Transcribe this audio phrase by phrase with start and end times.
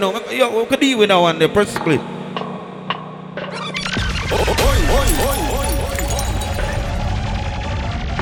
[0.00, 1.40] No, yo, what could deal with that one?
[1.40, 1.98] The press clip.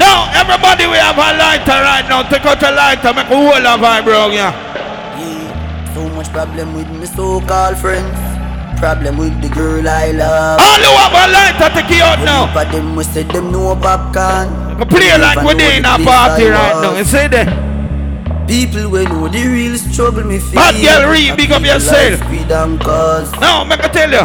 [0.00, 2.24] Now, everybody, we have a lighter right now.
[2.32, 4.32] Take out a lighter, make a whole of vibe, bro.
[4.32, 4.56] Yeah.
[5.20, 8.80] Yeah, so much problem with my so-called friends.
[8.80, 10.56] Problem with the girl I love.
[10.56, 12.48] All who have a lighter, take it out now.
[12.54, 14.80] But them we say them no popcorn.
[14.80, 16.96] You play like we're in a party right now.
[16.96, 17.65] You see that?
[18.46, 20.54] People we know the real struggle me feel.
[20.54, 22.20] Bad girl, read, big up People yourself.
[22.20, 23.32] like Speed and cause.
[23.40, 24.22] Now, make I tell you.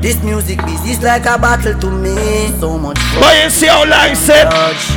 [0.00, 2.48] This music business like a battle to me.
[2.60, 3.20] So much fun.
[3.20, 4.48] But you see how life said.
[4.48, 4.88] Touch.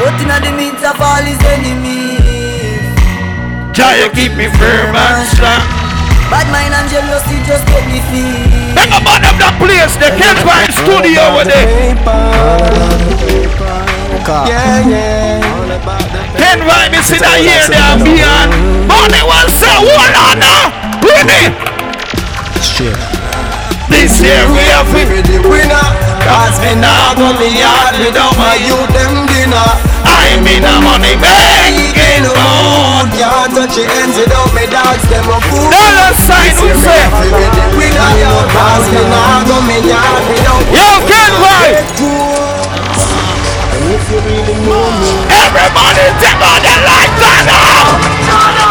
[0.00, 2.24] But in the midst of all his enemies.
[3.76, 5.60] Try to keep me firm and strong.
[6.32, 8.72] Bad mind and jealousy just get me feel.
[8.72, 11.68] Make a man of that place, the Ken Vibe studio over there.
[14.48, 16.23] Yeah, yeah.
[16.34, 18.50] You see that here, they are beyond.
[18.90, 20.70] Money will say, hold on now.
[20.98, 21.54] Bring it.
[23.86, 25.26] This year we We it.
[25.30, 25.86] the winner.
[26.26, 29.68] Cause me now go me yard without my youth them dinner.
[30.02, 33.10] I'm in a money making mood.
[33.14, 35.70] Can't touch your ends without me dogs them a fool.
[35.70, 37.02] Dollar sign we say.
[37.22, 38.10] We be the winner.
[38.50, 42.43] Cause me now go me yard without Yo, Ken Vibe.
[43.94, 47.94] If you really know me, Everybody take on the lights now.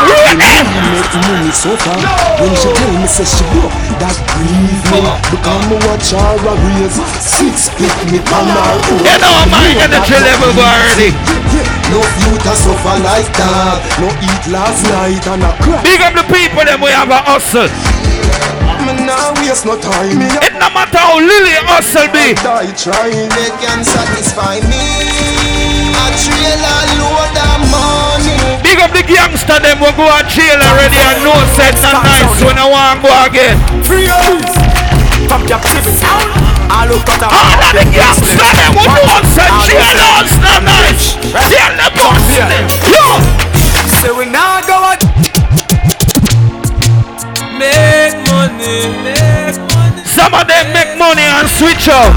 [0.03, 0.83] Ready?
[0.93, 1.97] make money so far
[2.39, 3.71] When she tell me say she broke
[4.03, 5.01] That grieve me
[5.31, 9.79] Because me watch her a raise Six pick me on her own You know I'm
[9.79, 11.15] at the tree level already.
[11.91, 16.13] No youth a suffer like that No eat last night and a crack Big up
[16.13, 18.12] the people them we have a hustle.
[18.93, 22.37] Me nah waste no time Me a It no matter how Lily hustle be.
[22.45, 24.85] die trying they can satisfy me.
[25.97, 28.37] A trailer load of money.
[28.61, 32.37] Big up the gangster them we go and jail already and no set not nice
[32.45, 33.57] when I want go again.
[33.81, 34.53] Free eyes
[35.25, 36.05] from captivity.
[36.69, 41.17] I look at All of the gangster them we know set jail house not nice.
[41.49, 42.65] Jail the boss them.
[42.93, 43.05] Yo,
[44.01, 45.01] Say we now go out.
[47.57, 48.22] Make money, make money.
[48.43, 52.11] Some of them make money and switch out.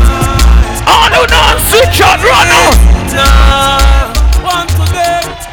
[0.91, 2.75] All who don't switch out run out.
[3.15, 4.11] Nah,
[4.43, 4.87] want to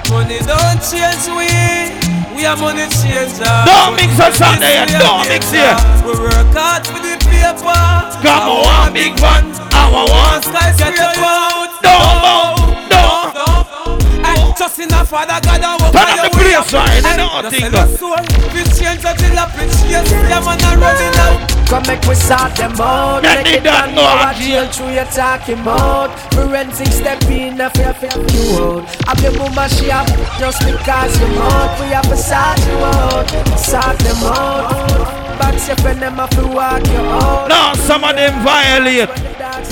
[0.09, 1.93] money don't change we.
[2.33, 3.45] We are money changer.
[3.69, 5.77] Don't mix us on there, don't mix here.
[6.01, 7.81] We work hard for the paper.
[8.25, 9.53] Come on, one big one.
[9.77, 10.41] I want one.
[10.41, 11.69] skyscraper.
[11.85, 12.57] Don't bow,
[12.89, 14.57] don't.
[14.57, 16.69] Just in a father God and walk Turn on up your the way.
[16.69, 17.01] place, right?
[17.03, 18.23] They Hey, know just thing, sell a soul.
[18.53, 19.75] We change until a pitch.
[19.89, 21.49] Yes, yeah, man, I'm running out.
[21.69, 24.29] Come make we sort them out That Make they it don't done know know how
[24.29, 29.17] what jail through you talking about Forensic step in a fair fair you out I'm
[29.23, 30.05] your mama she up
[30.37, 33.25] just because you're out We have to sort you out
[33.57, 38.15] Sort them out Box your friend them have to walk you out Now some of
[38.15, 39.09] them violate.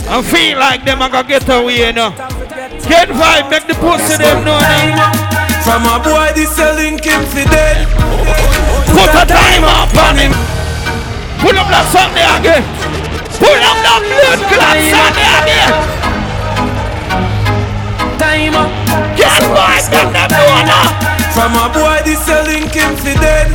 [0.09, 2.11] I feel like them I gonna get away, you know.
[2.87, 5.40] Get vibe, make the pussy them know now.
[5.61, 7.85] From a boy, this selling him for dead.
[8.89, 10.33] Put a time up on him.
[11.37, 12.65] Pull up that song there again.
[13.37, 15.71] Pull up that blood clot song there again.
[18.17, 18.69] Time up
[19.17, 20.89] Get vibe, make them know now.
[21.33, 23.53] From a boy, this selling him for dead.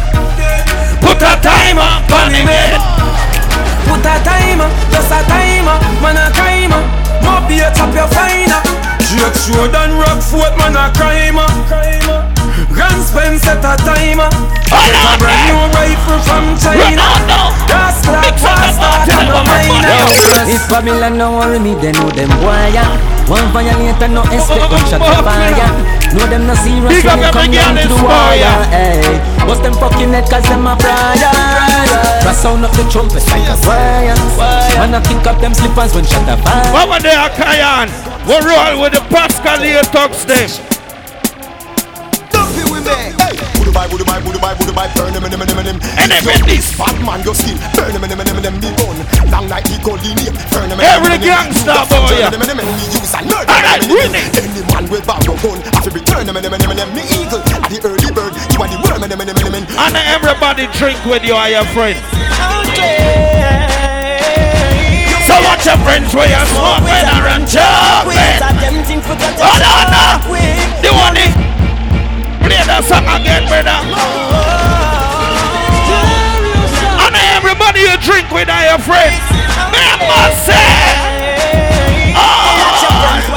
[1.02, 2.78] Put a time up on him head.
[3.82, 6.82] Put a timer, just a timer, man a timer.
[7.26, 8.85] More beer top your finer.
[9.06, 11.46] Drake Road and Rockford, man a crimer.
[11.70, 12.26] Ah.
[12.74, 14.26] Grand Spence set a timer.
[14.66, 15.14] Get ah.
[15.14, 16.82] a brand new rifle from China.
[16.90, 17.54] Ronaldo.
[17.70, 19.94] Gas clock, Mix up the fast start, bottle, and no mama, minor.
[19.94, 20.50] mama.
[20.50, 22.82] If Babylon no worry me, they know them boy ya.
[23.30, 25.70] One violator no expect gunshot to fire.
[26.10, 28.58] Know them no serious Big when they come girl down to in the wire.
[28.74, 29.46] Hey, eh.
[29.46, 31.30] bust them fucking head 'cause them a prior.
[32.26, 34.18] Press sound up the trumpet like a wire.
[34.82, 36.74] Man I think of them slippers when shot a fire.
[36.74, 37.90] What were they, Kayan?
[38.26, 40.50] We roll with the Pascal here talks them.
[42.34, 43.14] Dumpy with me.
[43.22, 44.90] Hey, Budu bye, budu bye, budu bye, budu bye.
[44.98, 45.78] Burn them, them, them, them.
[45.94, 46.74] And them Yo, in this.
[46.74, 48.54] Bad man, you still burn them, them, them, them.
[48.58, 48.98] Be bone.
[49.30, 50.34] Long like he called the name.
[50.50, 52.34] Burn them, Every gangster You got boy, burn yeah.
[52.34, 54.10] and murder All right, them, them, them.
[54.10, 54.34] win it.
[54.42, 56.88] Any man with bag your gun, I feel return them, them, them, them.
[56.98, 58.34] Me eagle, the early bird.
[58.50, 59.64] You are the worm, them, them, them, them.
[59.78, 62.02] And everybody drink with you and your friends.
[65.26, 68.38] So watch your friends where you smoke when I run chocolate.
[69.42, 70.22] Hold on now.
[70.78, 71.34] The one it.
[72.46, 73.74] Play that song again, brother.
[77.02, 79.18] And everybody you drink with and your friends.
[79.66, 80.94] Remember say.
[82.14, 83.35] Oh.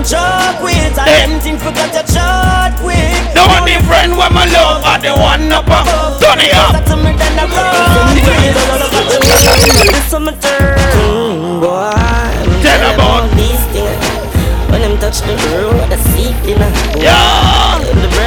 [0.00, 1.26] And run chalk with And Eh.
[1.26, 5.12] them things forgot your chart with The one only friend when my love are the
[5.12, 5.66] one up.
[6.20, 6.74] Turn it up.
[12.62, 13.30] Tell about
[14.70, 16.70] when them touch the road, the seat, you know.
[16.96, 17.80] Yeah.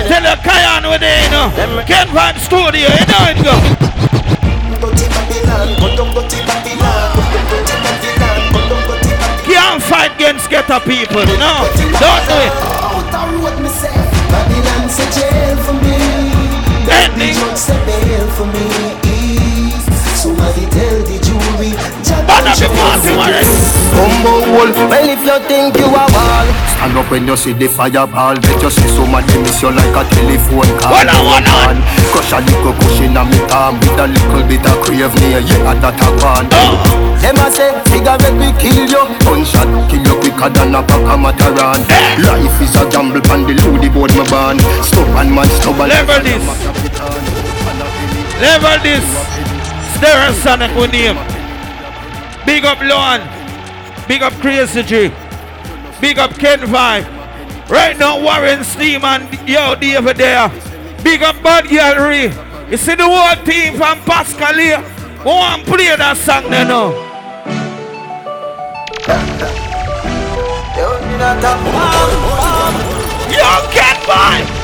[0.10, 1.84] Tell the Kayan with it, you know.
[1.86, 3.54] Ken Van Studio, you know it go.
[6.44, 7.13] Can't
[10.04, 11.68] fight against ghetto people, no.
[12.00, 12.54] Don't do it.
[14.32, 15.98] Babylon say jail for me.
[17.86, 18.64] Bail for me.
[20.72, 21.03] Tell.
[22.54, 23.74] But not the.
[23.98, 26.48] Combo wolf, Well, if you think you are wall,
[26.78, 28.38] stand up when you see the fireball.
[28.38, 30.94] Bet you see somebody miss you like a telephone call.
[30.94, 31.78] Hold on, hold on.
[32.14, 35.74] Crush a little cushion on me palm with a little bit of crave near yeah,
[35.82, 36.46] that a one.
[36.54, 36.78] Oh.
[37.22, 39.02] them a say cigarette we kill you.
[39.26, 41.82] Gunshot kill you quicker than a pack of Mataran.
[42.22, 44.62] Life is a gamble and the loody board my ban.
[44.86, 45.90] Stubborn man, stubborn.
[45.90, 46.46] Level this.
[48.38, 49.06] Level this.
[49.98, 51.33] Stereo Sonic with him.
[52.46, 53.22] Big up Lon.
[54.08, 55.12] Big up Crazy G.
[56.02, 57.08] Big up Ken Vibe.
[57.70, 60.50] Right now, Warren Steam and yo, David there.
[61.04, 62.32] Big up Bad Gallery.
[62.70, 64.84] You see the whole team from Pascal here.
[65.24, 66.66] Go and play that song there
[73.72, 74.63] Ken Vibe.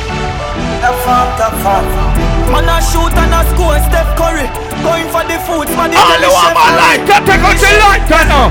[2.49, 4.49] Man a shoot and a score, Steph Curry.
[4.81, 7.71] Going for the food, for the All the one man like that, take out the
[7.77, 8.49] light now.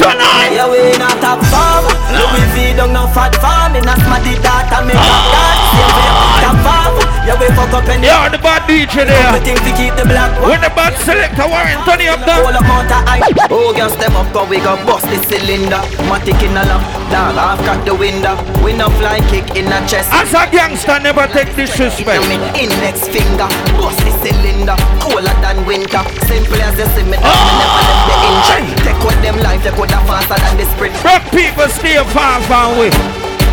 [0.00, 0.56] Tonight.
[0.56, 4.78] Yeah, we in a farm Louis V don't no fat farm In a smarty data,
[4.86, 6.92] make a dance Yeah, we a farm
[7.26, 9.34] Yeah, we fuck up any Yo, the bad DJ there.
[9.42, 12.62] Think we keep the black one When the bad selector Warren Tony up Whole there.
[12.62, 16.54] amount of ice Oh, girl, step up, cause we gon' bust the cylinder Matic in
[16.54, 20.30] a lap, dog, I've got the window We no fly kick in a chest As
[20.34, 22.22] a gangster, never take disrespect.
[22.30, 23.48] me index finger,
[23.78, 25.98] bust the cylinder, colder than winter.
[26.30, 28.70] Simple as you see me, never left the injury.
[28.70, 28.82] Ah!
[28.86, 30.94] Take what them life, they coulda faster than the sprint.
[31.02, 32.90] Rock people stay far, far away.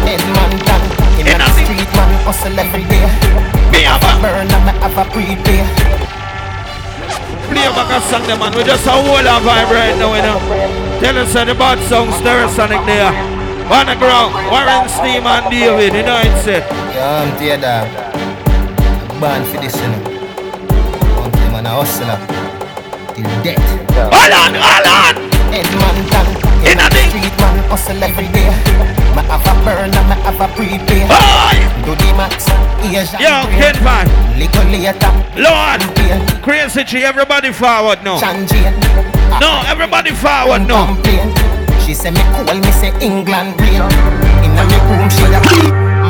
[0.07, 0.81] Edmonton,
[1.19, 3.05] in In the a- street man hustle every day.
[3.71, 5.61] Me have a Burn and I have a prepay.
[7.49, 8.53] play back a song, them man.
[8.55, 10.39] We just a whole a vibe right now, you know.
[10.99, 13.11] Tell us uh, the bad song, Stereosonic there.
[13.69, 16.63] On the ground, Warren Steam and David, you know it's it.
[16.95, 17.87] Yeah, I'm dear dog.
[19.21, 20.01] Born for this, you know.
[21.29, 22.17] Time man a hustler.
[23.13, 23.61] Till death.
[23.93, 25.15] Hold on, hold on.
[25.53, 28.49] Edmonton, In in a the street man hustle every day.
[29.15, 31.07] Me have a burn and me have a prepay.
[31.85, 32.47] Do the max,
[32.83, 33.47] Asian Yo.
[33.55, 34.07] Ken Van.
[34.37, 35.81] Little later, Lord.
[36.43, 38.19] Crazy G, everybody forward now.
[39.39, 40.95] No, everybody forward no.
[40.95, 41.03] now.
[41.85, 43.87] She say me cool, me say England real.
[44.45, 45.39] Inna me room she a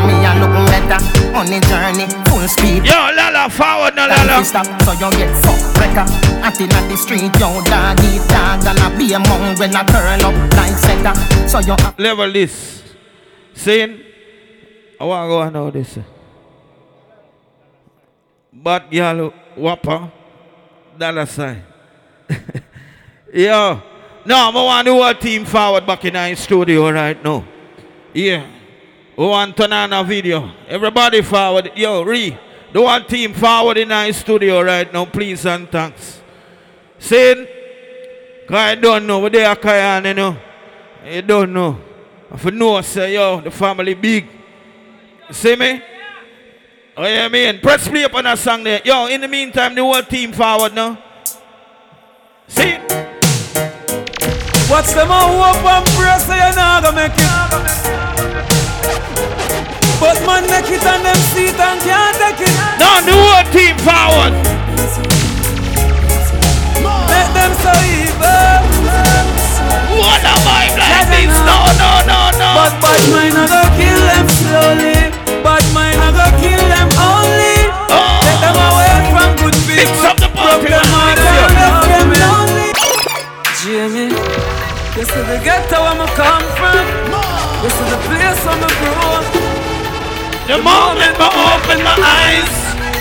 [0.08, 1.00] me a look better
[1.36, 2.08] on the journey,
[2.40, 2.86] full speed.
[2.86, 4.46] Yo, Lala, forward Time Lala.
[4.46, 6.08] stop, so you get fucked wrecker.
[6.44, 10.22] Out inna the street, yo dog eat dog and a be among when I turn
[10.24, 11.14] up like center.
[11.48, 12.84] So you Level this.
[13.54, 14.00] Saying,
[15.00, 16.00] I want to go and know this.
[18.54, 20.12] But y'all, whopper,
[20.98, 21.64] dollar sign.
[23.34, 23.82] Yo,
[24.26, 27.46] no, I want the whole team forward back in our studio right now.
[28.14, 28.59] Yeah.
[29.20, 30.50] We want turn on a video.
[30.70, 31.74] Everybody forward.
[31.76, 32.38] Yo, Re,
[32.72, 36.22] the one team forward in our studio right now, please and thanks.
[37.02, 37.46] Cause
[38.50, 40.38] I don't know what they are carrying, you know.
[41.06, 41.82] You don't know.
[42.32, 44.26] If you know, say, yo, the family big.
[45.32, 45.82] See me?
[46.96, 47.60] Oh, yeah, man.
[47.60, 48.80] Press play up on that song there.
[48.86, 50.98] Yo, in the meantime, the whole team forward now.
[52.48, 52.78] See?
[54.72, 56.26] Watch them a hope and press?
[56.26, 58.09] so you not gonna make it.
[60.00, 62.56] But man make it and them see it and can't take it.
[62.80, 64.32] Now the whole team forward.
[67.12, 68.64] Make them so evil.
[70.00, 71.36] What a vibe like this?
[71.44, 72.50] No, no, no, no.
[72.56, 75.12] But bad mind a go kill them slowly.
[75.44, 76.90] Bad mind a go kill them
[90.60, 92.52] The moment I open my eyes,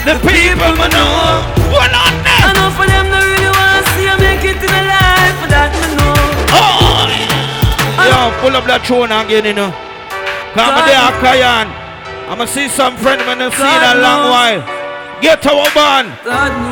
[0.06, 1.42] the people will know.
[1.74, 2.54] What on I that?
[2.54, 5.50] know for them they really want to see you make it in the life, but
[5.50, 6.14] that me know.
[6.54, 8.06] Oh, yeah.
[8.06, 9.74] Yo, pull up that tune again, you know.
[10.54, 10.86] Come God.
[10.86, 11.66] there, Kayan.
[12.30, 14.62] I'ma see some friend when I see in a long while.
[15.18, 16.14] Get our man.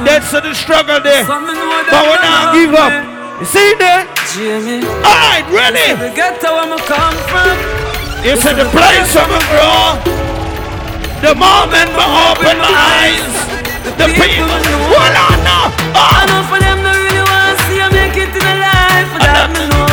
[0.07, 1.27] That's the struggle there.
[1.27, 2.95] But we them not give up.
[3.43, 4.07] You see there?
[4.39, 5.99] Jamie, Alright, ready?
[5.99, 7.59] the ghetto where I come from.
[8.23, 10.26] You said the place a grow.
[11.27, 13.35] The moment I open my eyes,
[13.99, 14.47] the people.
[14.47, 15.75] Hold on now.
[15.91, 19.11] I know for them no really want to see you make it in the life,
[19.11, 19.91] but that me know.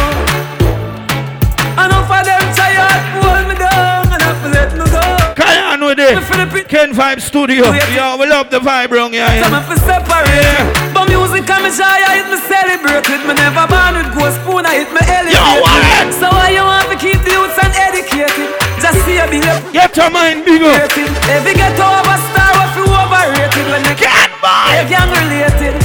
[1.74, 5.02] I know for them tired, hold me down, and I feel let me go.
[5.34, 6.70] Kayan with it.
[6.70, 7.66] Ken Vibe Studio.
[7.98, 9.26] Yo, we love the vibe wrong here.
[9.42, 10.70] Some of us separate.
[10.94, 13.26] But music come shy, I hit me celebrate it.
[13.26, 16.14] Me never born with gold spoon, I hit me elevate Yo, what?
[16.14, 18.63] So why you want to keep the youths uneducated?
[18.84, 19.64] Just see a bill up.
[19.72, 20.92] Get your mind big up.
[21.32, 24.84] Every get over star, what you overrated when they can't buy.
[24.84, 25.80] If young related.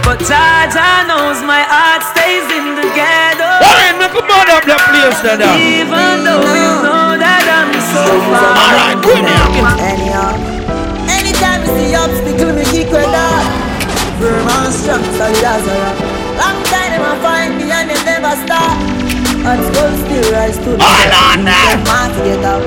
[0.00, 3.44] But Jah Jah knows my heart stays in the ghetto.
[3.60, 5.36] Warren, make a burn up the place there.
[5.36, 5.52] now.
[5.52, 5.68] Uh.
[5.84, 8.56] Even though you know that I'm so far.
[8.56, 9.20] Alright, good
[9.84, 10.32] Anyhow,
[11.12, 13.44] anytime you see obstacle, me kick her down.
[14.16, 15.98] Firm and strong, solid as a rock.
[16.40, 18.93] Long time them a find me and they never stop.
[19.44, 21.36] And skull still rise to the top.
[21.36, 21.84] Them
[22.24, 22.62] get up.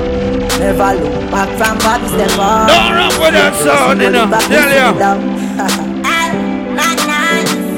[0.58, 2.70] Never look back from bad step up.
[2.70, 4.30] Don't run with that sound, you know.
[4.46, 4.94] Tell ya.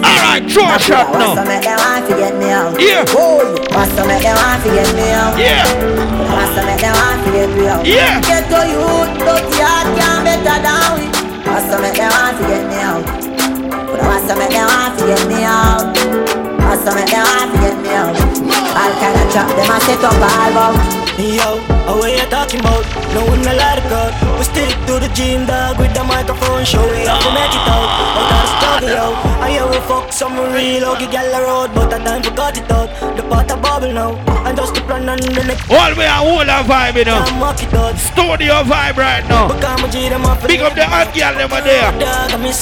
[0.00, 1.32] Alright, throw a shot now.
[1.32, 2.76] What's to make them want to get me out?
[2.80, 3.04] Yeah.
[3.16, 3.40] Oh,
[3.72, 5.36] what's to make them want to get me out?
[5.36, 5.64] Yeah.
[6.28, 7.84] What's to make them want to get me out?
[7.84, 8.20] Yeah.
[8.20, 11.08] Get to youth, dirty heart can't better than we.
[11.48, 13.04] What's to make them want to get me out?
[14.00, 15.88] What's to make them want to get me out?
[16.64, 18.49] What's to make them want to get me out?
[18.70, 20.78] All kind of trap, them a set up a album.
[21.20, 21.60] Yo,
[21.98, 22.86] what you talking about?
[23.12, 24.14] No one a lot of God.
[24.38, 26.64] We stick to the gym, dog, with the microphone.
[26.64, 27.88] Show we have to make it out.
[28.16, 29.06] Out of the struggle, yo.
[29.44, 32.70] And yeah, we fuck some real ugly gal a road, but that time forgot it
[32.70, 32.88] out.
[33.16, 35.68] The pot a bubble now, and just the plan on the next.
[35.68, 37.20] All we are all a vibe, you know.
[37.98, 39.48] Studio vibe right now.
[40.46, 41.92] Big up the hot girl, them were there.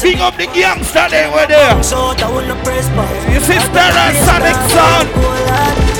[0.02, 1.78] Big up the gangster, they were there.
[1.78, 5.46] Your sister and Sonic Sound.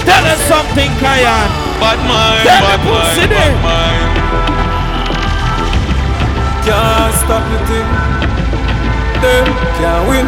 [0.09, 1.49] Tell us something, Kayan.
[1.77, 4.09] Bad mind, Tell bad the pussy mind, bad mind.
[6.65, 7.89] Can't stop the thing.
[9.21, 9.45] Them
[9.77, 10.27] can't win.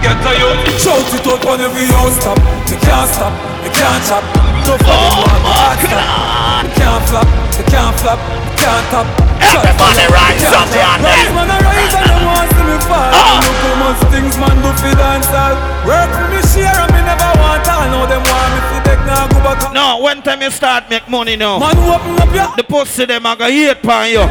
[0.00, 0.48] Get to you.
[0.80, 2.40] Shout it out on every house stop.
[2.64, 4.24] They can't stop, they can't chop.
[4.64, 6.64] No for them one hard stop.
[6.72, 7.28] Can't flop,
[7.60, 9.06] they can't flop, they can't top.
[9.40, 13.12] Everybody rise up there, Rise man, I rise and them want see me fall.
[13.12, 15.56] Look how much things man do fi dance all.
[15.84, 17.84] Work for me share and me never want all.
[17.92, 19.72] Now them want me fi take now go back.
[19.74, 23.26] No, when time you start make money now, Man, open up your the pussy them
[23.26, 24.24] a go hate upon you.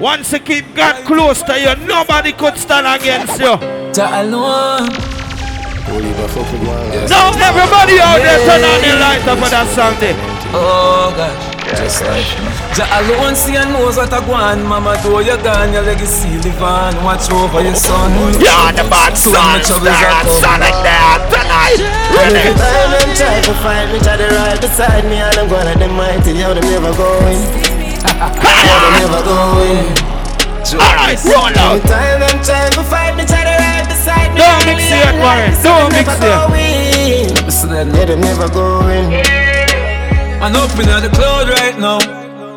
[0.00, 3.56] Once you keep God close to you, nobody could stand against you.
[3.96, 4.92] Jah alone.
[7.08, 10.14] Now everybody out there turn on the light up for that song there.
[10.52, 11.47] Oh gosh.
[11.76, 12.24] Just like
[12.72, 16.62] Jah alone see and knows what I want Mama do you gone, your legacy live
[16.62, 20.24] on Watch over your son You're the bad So when the son, troubles star are
[20.24, 21.80] come Sonic there tonight.
[22.18, 25.74] Every time them try to fight me, try to ride beside me, and I'm gonna
[25.76, 27.40] them mighty, yo, them never going.
[28.64, 29.86] Yo, them never going.
[30.68, 31.80] Alright, roll out.
[31.86, 34.40] Time them try to fight me, try to ride beside me.
[34.40, 35.52] Don't mix it, Warren.
[35.62, 37.44] Don't mix it.
[37.44, 39.47] Listen Yeah, them never going.
[40.40, 41.98] Man up in the cloud right now.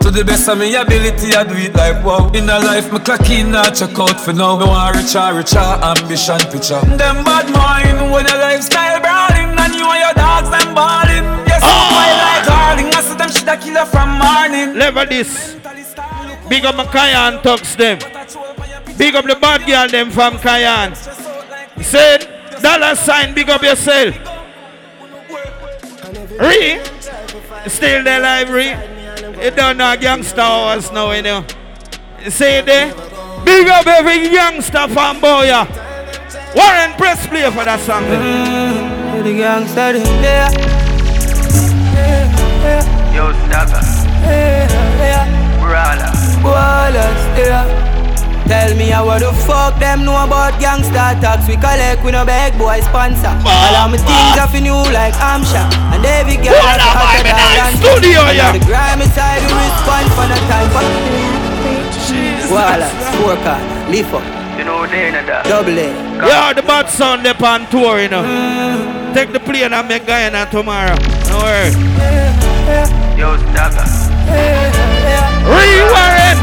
[0.02, 2.30] To the best of my ability, I do it like wow.
[2.34, 4.58] In a life, me clock in, not check out for now.
[4.58, 6.82] Me want richer, richer, ambition picture.
[6.98, 11.26] Them bad mind when your lifestyle brawling, and you and your dogs them balling.
[11.50, 12.22] Yes, I ah!
[12.22, 12.94] like darling.
[12.94, 14.78] I see them shit a killer from morning.
[14.78, 15.58] Level this.
[16.50, 17.98] Big up my Kayan talks them.
[18.98, 20.94] Big up the bad girl them from Cayenne.
[21.82, 22.30] Said
[22.62, 24.14] dollar sign, big up yourself.
[26.40, 26.82] Re,
[27.68, 28.70] still there live, Re.
[29.44, 31.46] You don't know gangster hours now, you know.
[32.30, 32.94] Say it there.
[33.44, 35.68] Big up every youngster from Boya.
[36.56, 38.04] Warren, press play for that song.
[38.04, 39.24] Mm, there.
[39.24, 40.50] The gangster in there.
[43.14, 43.82] Yo, Stagger,
[45.60, 46.12] Brawler.
[46.44, 48.01] Ballers there.
[48.52, 52.52] Tell me how the fuck them know about gangster tax We collect we no beg
[52.60, 55.64] boy sponsor All of my things are for new like Amsha
[55.96, 58.52] And every girl What has a hotter vibe in than studio, And yeah.
[58.52, 60.84] on the grimy side we respond for the time but
[62.52, 64.24] Walla, scorecard, lift up
[64.60, 65.46] You know they in that.
[65.46, 65.64] Uh?
[65.64, 65.88] Double A
[66.28, 68.24] Yeah, the bad sound up on tour, you know.
[68.24, 69.14] Mm.
[69.14, 70.96] Take the plane and make Guyana tomorrow.
[71.32, 71.72] No worry.
[73.18, 74.11] Yo, Stagger.
[74.28, 76.38] Re Warren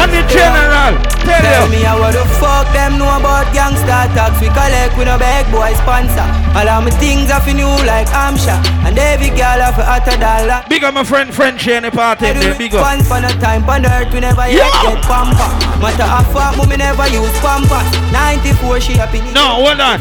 [0.00, 0.94] and the general.
[1.20, 1.70] Tell Tell you.
[1.70, 3.86] me how the fuck them know about gangster
[4.16, 6.24] tax We collect we no beg boy sponsor
[6.56, 8.56] All of my things are for new like Amsha
[8.88, 12.32] And every girl have a hotter dollar Big up my friend Frenchy in the party
[12.32, 12.56] there.
[12.56, 12.82] Big up.
[12.82, 14.82] Fun for no time on earth we never yet Yeah.
[14.82, 20.00] get pamper Matter of fact me never use pamper 94 she happy No, hold on.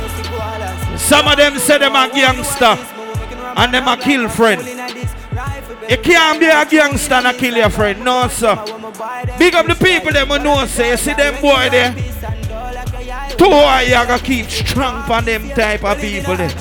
[0.97, 2.77] Some of them say them a gangster
[3.57, 4.61] and them a kill friend.
[5.89, 8.05] You can't be a gangster and kill your friend.
[8.05, 8.55] No, sir.
[9.39, 11.95] Big up the people them who know, say, you see them boy there.
[13.37, 16.53] Two are you gotta keep strong for them type of people there.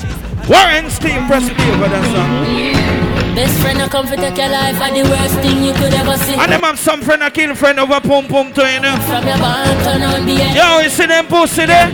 [0.49, 3.35] Warren Steve press play for that song.
[3.35, 6.17] Best friend I come for take your life and the worst thing you could ever
[6.17, 6.33] see.
[6.33, 8.97] And them have some friend a kill friend over pum pum to you know.
[9.05, 10.57] From your barn turn on the end.
[10.57, 11.93] Yo, you see them pussy there?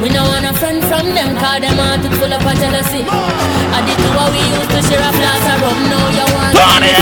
[0.00, 3.04] We no want a friend from them cause them heart is full of a jealousy.
[3.04, 6.92] I did two we used to share a glass of rum, now you want Tony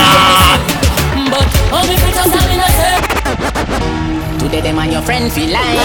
[1.27, 2.71] But how we fit us all in a?
[4.39, 5.75] Today them and your friend feel life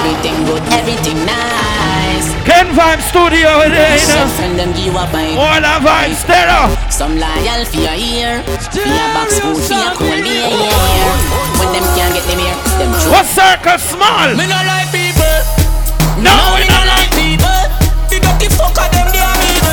[0.00, 2.32] Everything good, everything nice.
[2.48, 4.26] Ken Vibe Studio there, you know.
[4.36, 5.36] friend them give a vibe.
[5.36, 8.42] All a vibe stereo Some loyal for your ear.
[8.72, 11.60] For your box food, for your cool beer yeah.
[11.60, 13.12] When them can't get them here, them true.
[13.12, 14.32] What circle small?
[14.32, 15.36] Me no like people.
[16.24, 17.60] No, we no like people.
[18.08, 19.64] Big up the fuck of them, they are evil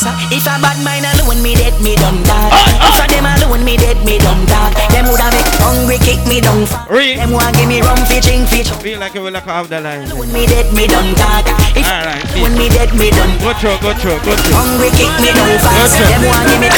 [0.00, 2.48] Massa, if a bad mind alone me dead, me done die.
[2.88, 4.72] If a them alone me dead, me done die.
[4.88, 6.64] Them woulda make hungry kick me down.
[6.88, 7.20] Read.
[7.20, 8.64] Them want give me rum fi drink fi.
[8.80, 10.08] Feel like you will like have the line.
[10.16, 11.44] When me dead, me done die.
[11.76, 13.28] If Alright, when me dead, me done.
[13.44, 14.56] Go through, go through, go through.
[14.56, 15.92] Hungry kick me down fast.
[15.92, 16.08] Gotcha.
[16.08, 16.68] Them want give me.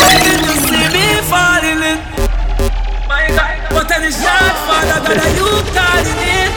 [0.67, 1.99] See me falling in.
[3.07, 6.51] My God, but any shot, Father God, are you calling in?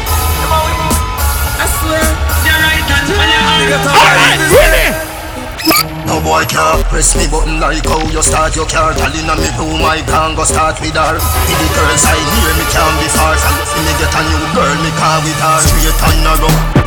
[1.61, 2.09] I swear,
[2.41, 5.94] you're right and you're Alright, really?
[6.05, 9.49] No boy can't press me button like how you start your car Girl inna me
[9.57, 13.07] room I can go start with her With the girls I near me can't be
[13.09, 16.33] far From if me get a new girl me call with her Straight on the
[16.41, 16.85] road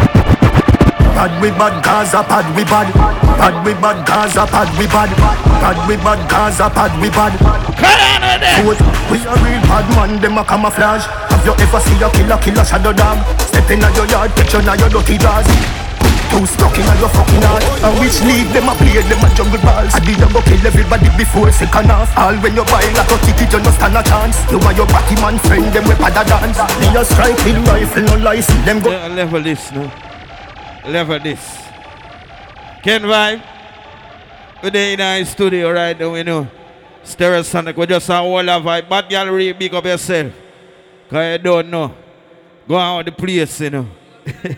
[1.19, 2.95] Bad we bad, Gaza bad we bad.
[2.95, 5.11] Bad we bad, Gaza bad we bad.
[5.59, 7.35] Bad we bad, Gaza bad we bad.
[8.63, 8.79] Foot,
[9.11, 11.03] we a real bad man, them a camouflage.
[11.27, 13.19] Have you ever seen a killer killer shadow dog?
[13.41, 15.88] Step in your yard, picture now your dirty jaws.
[16.29, 19.63] Too stuck in your fucking heart And which league them a play, them a jungle
[19.65, 23.11] balls I did a go kill everybody before second half All when you buy like
[23.11, 25.95] a ticket, you no stand a chance You and your batty man friend, them we
[25.97, 29.91] pada dance Me a strike with rifle, no license, them go Yeah, level this no.
[30.89, 31.41] Level this.
[32.83, 33.43] Ken Vibe.
[34.63, 36.49] We're in our studio right now, you know.
[37.05, 38.89] Stereosonic, we just a whole of vibe.
[38.89, 40.33] Bad gallery, big up yourself.
[41.11, 41.95] Cause you don't know.
[42.67, 43.87] Go out the place, you know.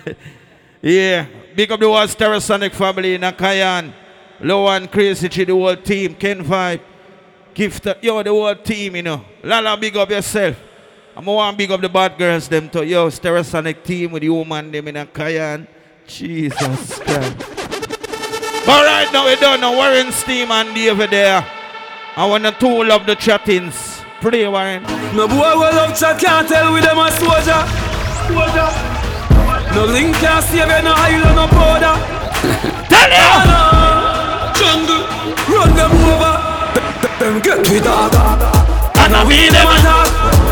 [0.83, 1.27] yeah.
[1.61, 3.93] Big up the whole Stereosonic family in Akayan.
[4.41, 6.15] Low and crazy to the whole team.
[6.15, 6.81] Ken Vibe.
[7.53, 9.23] Gift yo, the whole team, you know.
[9.43, 10.57] Lala, big up yourself.
[11.15, 14.73] I'm want big up the bad girls them to yo Stereosonic team with the woman
[14.73, 15.69] them in a Cayenne.
[16.07, 17.37] Jesus Christ.
[18.65, 21.47] But right now we don't know Warren Steam and David there.
[22.17, 24.01] I wanna tool up the chattings.
[24.23, 24.83] Pray, Warren.
[25.15, 27.61] No boy will love chat can't tell with them a soldier.
[28.33, 29.00] Soldier.
[29.75, 31.95] No link can't save you, no island, no border.
[32.91, 33.31] Tell you!
[34.59, 35.05] Jungle,
[35.47, 36.35] run them over.
[37.21, 38.15] Them get with that.
[38.99, 40.09] And I we them attack.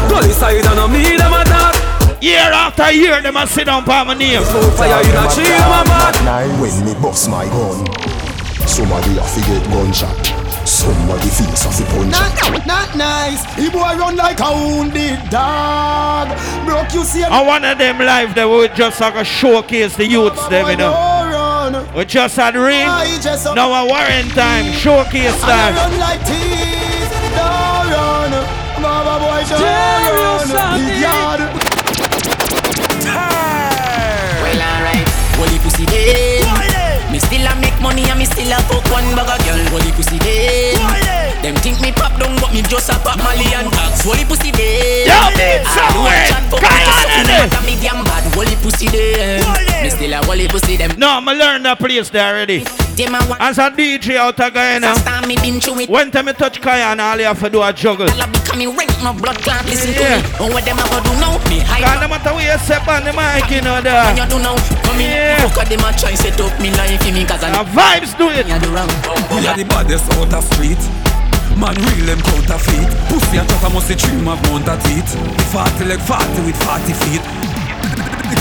[0.09, 1.75] Gully side and I me them attack.
[2.23, 4.43] Year after year, them a sit down for my name.
[4.43, 6.61] Fire in a tree, my man.
[6.61, 7.87] When me bust my gun,
[8.67, 10.48] somebody a fi get gunshot.
[10.69, 12.13] Somebody feels a fi punch.
[12.13, 13.43] Not, not nice.
[13.57, 16.29] He boy run like a wounded dog.
[16.67, 17.25] Broke you see.
[17.25, 20.77] I one of them live that we just like a showcase the youths them, you
[20.77, 20.93] know.
[21.97, 22.87] We just had ring.
[23.55, 25.75] Now a Warren time, showcase I time.
[25.75, 27.13] run like teeth.
[27.33, 28.31] Don't run.
[28.85, 29.65] Mama boy, don't
[30.21, 30.49] run.
[30.85, 31.41] Big yard.
[34.45, 36.07] Well alright, holy pussy dead.
[36.17, 36.28] Me
[38.39, 39.63] still a fuck one bag of girl.
[39.75, 40.79] Holy pussy dead.
[40.79, 44.03] Oh, them think me pop down, but me just a pop Molly and tags.
[44.07, 45.07] Holy pussy dead.
[45.07, 46.63] Yo, bitch, I do a somewhere.
[46.63, 47.55] Come me on, sucking innit?
[47.55, 48.25] out me damn bad.
[48.35, 49.43] Holy pussy dead.
[49.45, 50.95] Oh, me still a holy pussy them.
[50.99, 52.65] No, I'ma learn that place there already.
[52.95, 54.95] Them As a DJ out of Guyana,
[55.27, 55.89] me been through it.
[55.89, 58.09] when time me touch Cayenne, all you have to do a juggle.
[58.59, 59.65] I be coming rank, no blood clot.
[59.67, 60.19] Listen Yeah.
[60.19, 60.35] to me.
[60.43, 61.39] Oh, what them a go do now?
[61.47, 61.79] Me high.
[61.79, 64.19] Cause no matter where you step on the mic, you know When that.
[64.19, 65.11] you do now, come in.
[65.11, 65.47] Yeah.
[65.55, 68.31] Fuck them a try set up me life in me cause I The vibes do
[68.35, 68.47] it.
[68.51, 68.91] do wrong.
[69.31, 70.79] We are the baddest out of street.
[71.57, 75.11] Man real them counterfeit Pussy and talk must see three of mount a teeth
[75.51, 77.23] 40 leg 40 with 40 feet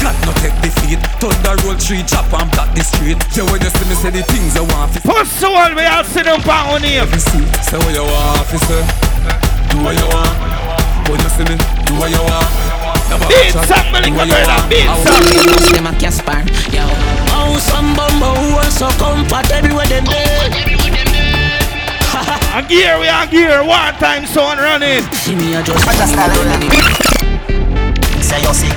[0.06, 3.58] God no take defeat Touch the road tree chop and block the street Yeah when
[3.64, 6.26] you see me say the things I want fi Push the wall, we all sit
[6.30, 7.02] down on here.
[7.02, 8.86] Every see Say what you want fi say
[9.78, 10.34] Do what you want
[11.06, 11.54] When you see me
[11.86, 12.50] Do what you want
[13.14, 13.62] Never Beat action.
[13.70, 14.58] some, me Do link what up you with want.
[14.58, 15.14] that, beat I some.
[15.14, 16.42] want them a Caspar,
[16.74, 16.82] yo.
[17.30, 20.50] Oh, some bumbo who are so comfortable with them dead.
[22.58, 23.62] A gear, we are gear.
[23.64, 25.06] One time sound running.
[25.24, 25.94] See me a just Say
[28.42, 28.74] you're sick,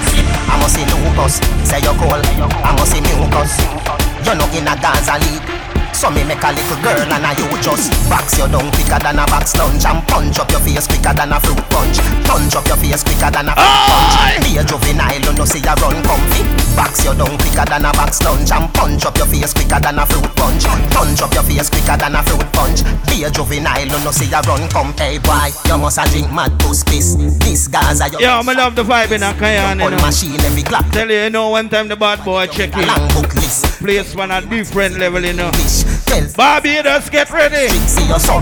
[0.46, 1.40] I must see lupus.
[1.64, 3.56] Say you're cold, I must see mucus.
[4.22, 5.48] You're not in a Gaza league.
[6.00, 9.20] So me make a little girl and a you just box your down quicker than
[9.20, 12.00] a box lunch and punch up your face quicker than a fruit punch.
[12.24, 14.40] Punch up your face quicker than a fruit punch.
[14.40, 16.40] Be a juvenile, you know see ya run comfy.
[16.72, 20.00] Box your down quicker than a box lunch and punch up your face quicker than
[20.00, 20.64] a fruit punch.
[20.88, 22.80] Punch up your face quicker than a fruit punch.
[23.04, 24.96] Be a juvenile, you know see ya run come.
[24.96, 27.12] Hey boy, you must a drink mad puss piss.
[27.44, 28.24] This Gaza you.
[28.24, 29.84] Yo, me love the vibe in a Cayenne.
[29.84, 30.00] You know.
[30.00, 30.88] machine every clock.
[30.96, 32.88] Tell you, you know, one time the bad boy check in.
[32.88, 33.68] Long book list.
[33.84, 35.50] Place one at different level, you know.
[36.36, 37.68] Barbados, get ready.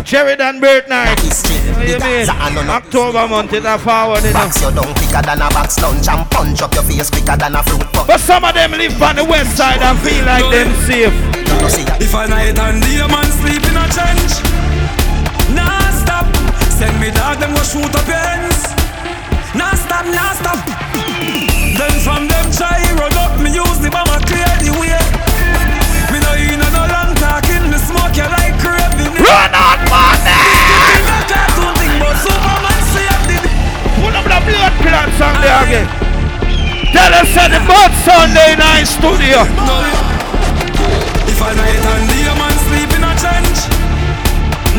[0.05, 1.19] Sheridan birth night.
[1.21, 2.29] What you mean?
[2.29, 4.23] October month is a forward.
[4.33, 7.57] Box your down quicker than a box lunch and punch up your face quicker than
[7.57, 8.07] a fruit punch.
[8.07, 11.39] But some of them live on the west side and feel like them safe.
[12.01, 14.33] If a night and day man sleep in a trench
[15.53, 16.27] Nah stop
[16.71, 18.63] Send me dog them go shoot up your hands
[19.55, 20.61] Nah stop, nah stop
[21.77, 25.08] Then from them try run up Me use the bomber clear the way
[29.29, 29.45] I
[33.29, 33.53] did it
[34.01, 35.87] Put up the blood clot song there again.
[36.97, 39.45] Tell us that the bud Sunday night studio.
[41.29, 43.69] If a night and day a man sleep in a trench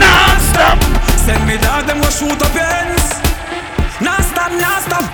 [0.01, 0.81] Nah stop
[1.21, 3.21] Send me dog them go shoot up your hands.
[4.01, 5.05] Nah stop, nah stop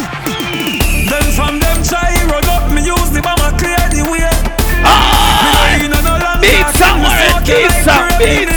[1.11, 4.31] Then from them try run up Me use the bomber clear the way.
[5.43, 8.07] Me no in no long Beat talking, song, me Warren, smoke you beat like song,
[8.15, 8.54] craving beat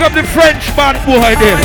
[0.00, 1.58] Big up the French bad boy there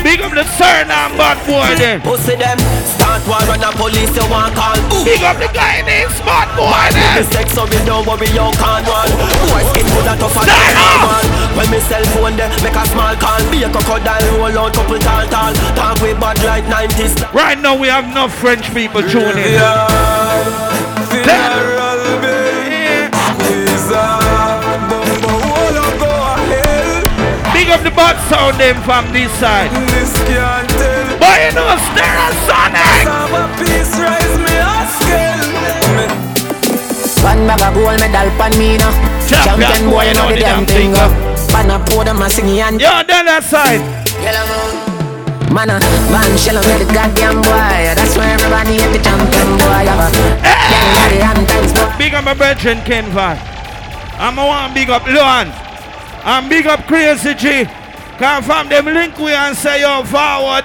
[0.00, 2.58] Big up the Suriname bad boy there Pussy oh, them
[2.96, 6.72] Start war on the police you want call Big up the guy named Smart boy
[6.96, 9.10] there The sex so we don't worry you can't run.
[9.52, 11.24] Boy skin good and tough and normal
[11.60, 13.42] When me cell phone there make a small call.
[13.52, 15.52] Be a crocodile roll out couple tall tall.
[15.76, 20.13] Talk with bad like 90s Right now we have no French people tuning in Funeral
[27.74, 29.66] up the bad sound them from this side.
[29.90, 31.18] This can't tell.
[31.18, 34.70] Boy you know Stereosonic Have a piece rise me a
[37.24, 38.94] bag of gold medal pan me now
[39.26, 41.34] Champion boy you know the damn thing up uh.
[41.50, 43.82] Pan a pour them a sing and Yo down that side.
[45.50, 45.70] Man.
[45.70, 47.90] A uh, man shell on the goddamn boy.
[47.98, 52.24] That's why everybody hate the champion boy Have a gang and thanks boy Big up
[52.24, 53.38] my brethren Ken Van.
[54.18, 55.63] I'm a one big up Luan
[56.24, 57.64] And big up Crazy G
[58.18, 60.64] Come from them link we and say yo forward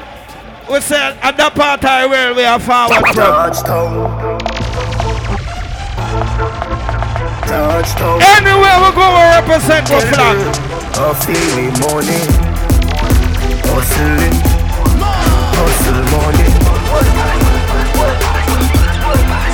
[0.72, 4.40] We say at that part the world we are forward from Touchdown.
[7.44, 8.22] Touchdown.
[8.40, 10.70] Anywhere we go we represent our flag
[11.00, 12.24] I money.
[13.68, 14.36] Hustling.
[15.56, 16.50] Hustle money.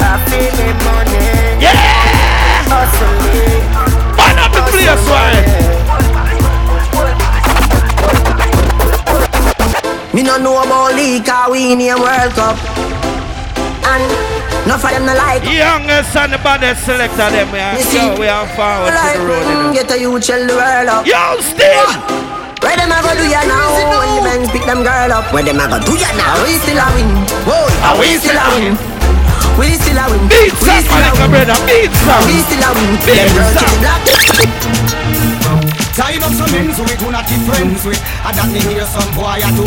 [0.01, 0.21] I
[0.57, 1.25] me money.
[1.61, 2.65] Yeah!
[2.69, 3.61] Hustling.
[4.17, 5.64] Man up the place why
[10.25, 12.57] no know about league cause we in a World Cup.
[13.85, 14.03] And
[14.65, 18.01] no for them no like Youngest and the baddest selector them we are, You see,
[18.01, 19.69] yo, we are forward like, to the road you know.
[19.69, 21.05] mm, Get a youth shell the world up.
[21.05, 21.93] Yo Steve
[22.65, 23.77] Where them a go do ya now?
[23.77, 25.29] When the men pick them girl up.
[25.29, 26.33] Where them a go do ya now?
[26.41, 27.09] We still a win?
[27.45, 28.73] Whoa, Ah, we we still a win?
[29.61, 30.25] We still a win.
[30.27, 31.45] Beat some still a my win.
[31.45, 32.97] brother beat some We still a win?
[33.05, 34.84] Beat some.
[35.95, 37.95] Time up some so we do not be friends with.
[38.27, 39.63] And that me hear some boy a do.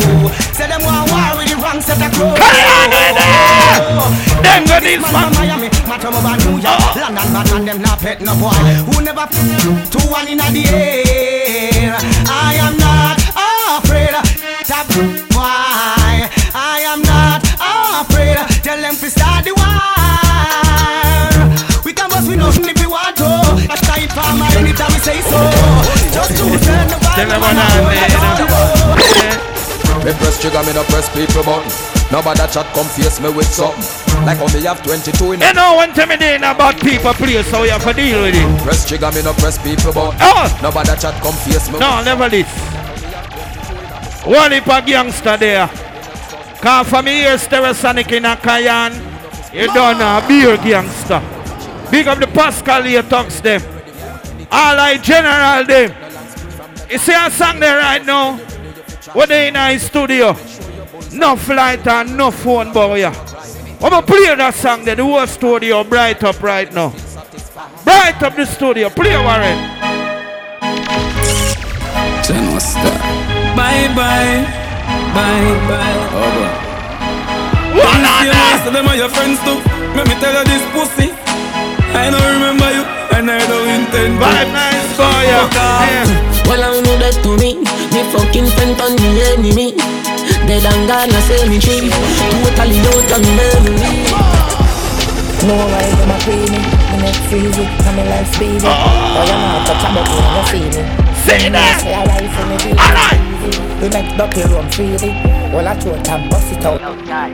[0.53, 2.37] Say them want war with the wrong set of clothes.
[2.37, 4.13] Oh,
[4.45, 6.93] them go this man Miami, matter over New York.
[7.01, 8.53] London bad man them not pet no boy.
[8.93, 9.25] Who never
[9.89, 11.97] two one in the air.
[11.97, 13.17] I am not
[13.81, 14.13] afraid
[14.69, 14.85] That
[15.33, 16.29] boy.
[16.53, 17.41] I am not
[18.05, 19.81] afraid Tell them to start the war.
[21.81, 23.65] We can bust we nothing if we want to.
[23.65, 27.55] That's type of my anytime we say so Just to send the Tell them I
[27.55, 27.79] mean
[30.03, 31.71] Me press trigger, me no press people button.
[32.11, 33.79] Nobody chat come face me with something.
[34.27, 37.47] Like how me have 22 in You know one time it ain't about people please,
[37.47, 40.19] so you have to deal with it Press trigger, me no press people button.
[40.19, 40.59] Oh!
[40.61, 42.51] Nobody chat come face me No, never this.
[44.27, 45.67] One heap of gangster there.
[46.59, 48.91] Cause for me here, Stereosonic in a Cayenne,
[49.53, 51.23] you don't know, beer gangster.
[51.89, 53.61] Big up the Pascal here talks them.
[54.51, 55.98] All like general them.
[56.89, 58.37] You see a song there right now?
[59.13, 60.33] What they in our studio?
[61.13, 63.05] No flight and no phone boy.
[63.05, 63.13] I'm
[63.79, 66.89] gonna play that song there, the whole studio bright up right now.
[67.85, 69.57] Bright up the studio, play Warren.
[72.25, 72.97] Channel star.
[73.55, 74.45] Bye bye.
[75.13, 76.69] Bye bye.
[77.69, 79.61] One If you know, so them are your friends too.
[79.93, 81.13] Let me tell you this pussy.
[81.93, 82.83] I don't remember you,
[83.15, 84.25] and I don't intend to.
[84.25, 86.38] Vibe nice boy, yeah.
[86.49, 89.77] Well, I know that to me, me fucking friend on me enemy.
[90.49, 91.93] Dead and gone, I say me dream.
[91.93, 93.77] Totally out of memory.
[95.45, 98.65] No why them a free me, me neck freezy, and me life speedy.
[98.65, 100.81] Oh, you know touch a button when you see me.
[101.21, 101.85] Say that.
[101.85, 103.53] Say I ride for me easy.
[103.79, 105.13] We make dirty run freely.
[105.53, 106.81] Well I throw it and bust it out.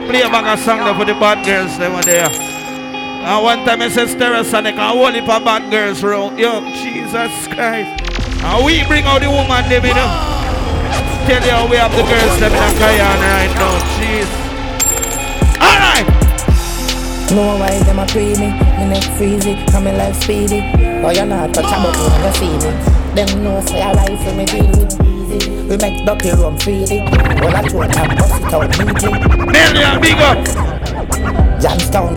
[0.06, 2.28] Play a bag of song there for the bad girls they were there.
[2.28, 6.38] And one time I said Stereosonic and whole heap of bad girls around.
[6.38, 8.15] Yo, Jesus Christ.
[8.46, 10.06] And we bring out the woman them, you know.
[11.26, 13.74] Tell you how we have the girls them in a Cayenne right now.
[13.98, 14.30] Jeez.
[15.58, 16.06] Alright.
[17.34, 20.62] No why them a free me, me neck freezy, and me life speedy.
[21.02, 22.70] Oh you know touch a button when you see me.
[23.16, 25.50] Them know say I ride for me deal with easy.
[25.66, 27.00] We make dirty run freely.
[27.42, 29.10] Well I throw it and bust it out neatly.
[29.50, 30.38] Million big up.
[31.58, 32.14] Jamstown.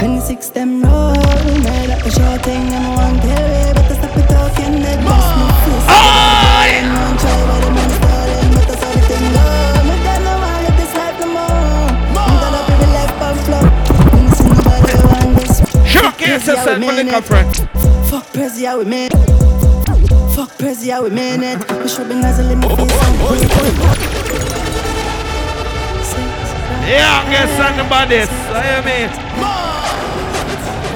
[0.00, 1.14] 26 them roll,
[1.62, 3.77] made up a short thing, them one tell
[15.86, 17.56] Showcase yourself, my little friend.
[18.10, 19.12] Fuck Prezi, how we made.
[20.34, 21.58] Fuck Prezi, how we made it.
[21.82, 23.50] We should be nuzzling face and pull it.
[26.86, 28.28] Yeah, guess on the bodies.
[28.30, 28.98] I hear me.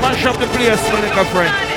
[0.01, 1.72] Mash up the place, my little friend.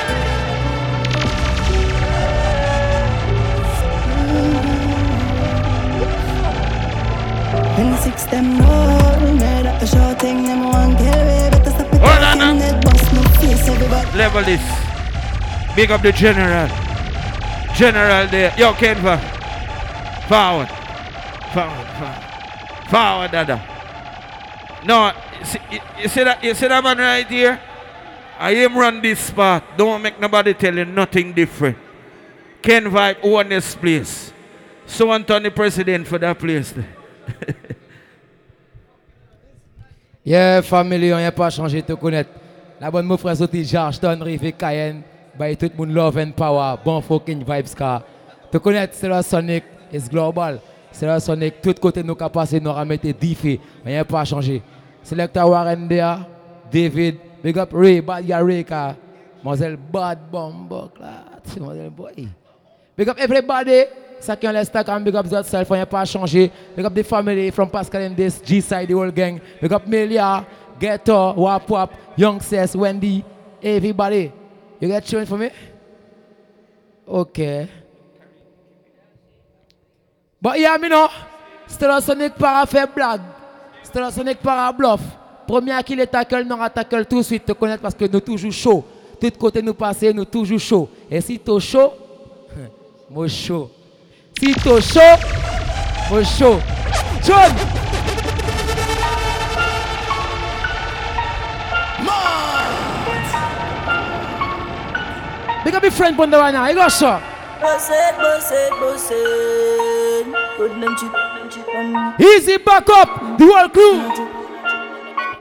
[8.06, 8.58] Six them
[9.42, 10.62] made up a short thing, them
[11.02, 14.18] tell me, but stop it Hold on bust me face, everybody.
[14.18, 14.66] Level this.
[15.76, 16.68] Big up the general.
[17.76, 18.54] General there.
[18.58, 19.18] Yo, Kenva.
[20.30, 20.70] Forward.
[21.54, 22.90] Forward, forward.
[22.94, 23.58] Forward, dada.
[24.86, 27.60] No, you see, you- see that you see that man right here?
[28.38, 29.78] I him run this spot.
[29.78, 31.78] Don't make nobody tell you nothing different.
[32.62, 34.32] Ken Vibe own this place.
[34.86, 36.72] So Anthony president for that place.
[40.26, 42.32] Yeah, famille, on n'a pas changé de connaître.
[42.82, 45.04] La bonne mon frère Zoti, Georgetown, Rive, Cayenne.
[45.38, 46.78] By tout le monde love and power.
[46.84, 48.02] Bon fucking vibes car.
[48.52, 50.60] Te connaître, c'est la Sonic, it's global.
[50.92, 53.60] C'est la Sonic, tout côté nous qu'a passé, nous a mettre diffé.
[53.86, 54.64] On n'a pas changé.
[55.04, 56.18] Selecta Warren there,
[56.72, 58.96] David, big up Ray, bad guy Ray car.
[59.44, 61.26] Mademoiselle Bad Bombok là.
[61.48, 62.28] Mademoiselle Boy.
[62.98, 63.84] Big up everybody.
[64.20, 66.52] Ça qui est en Instagram, big up yourself, on n'a pas changé.
[66.76, 69.40] Big up the family from Pascal and this, G-Side, the whole gang.
[69.62, 70.46] Big up Melia,
[70.80, 73.24] Ghetto, Wap Wap, Young Cess, Wendy,
[73.62, 74.32] everybody.
[74.80, 75.50] You get tune for me?
[77.08, 77.70] Okay.
[80.42, 81.10] But yeah, me know,
[82.02, 83.22] Sonic para faire blague.
[84.12, 85.02] Sonic para bluff.
[85.48, 88.20] Premier qui les tackle, nous on tackle tout de suite, te connaître parce que nous
[88.20, 88.84] toujours chaud.
[89.20, 90.90] Tout côté nous passer, nous toujours chaud.
[91.10, 91.94] Et si tu chaud,
[93.10, 93.70] moi chaud.
[94.36, 95.18] Tu chaud,
[96.10, 96.60] moi chaud.
[97.24, 97.52] John!
[105.64, 106.68] Big up your friend Bunda right now.
[106.68, 107.22] You go, sir.
[107.62, 110.28] Boss it, boss it, boss it.
[110.58, 112.22] Put them chip, them chip on.
[112.22, 113.98] Easy back up, the whole crew.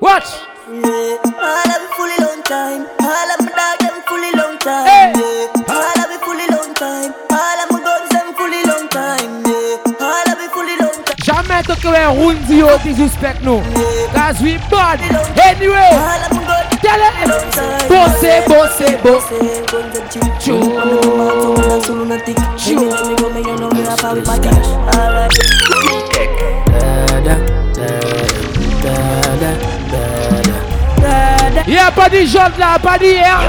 [0.01, 0.29] Watch.
[0.71, 2.87] Yeah, all of fully long time.
[3.01, 4.87] All of my dog them fully long time.
[4.87, 5.94] Yeah,
[11.85, 13.61] Jamais te que un rundi au disrespect nous.
[14.13, 15.01] Cause we bad.
[15.37, 15.91] Anyway.
[16.83, 17.31] Tell him.
[17.89, 19.37] Bossé, bossé, bossé.
[20.41, 20.73] Choo.
[31.67, 33.41] Yeah, pas du jaune là, pas d'hier.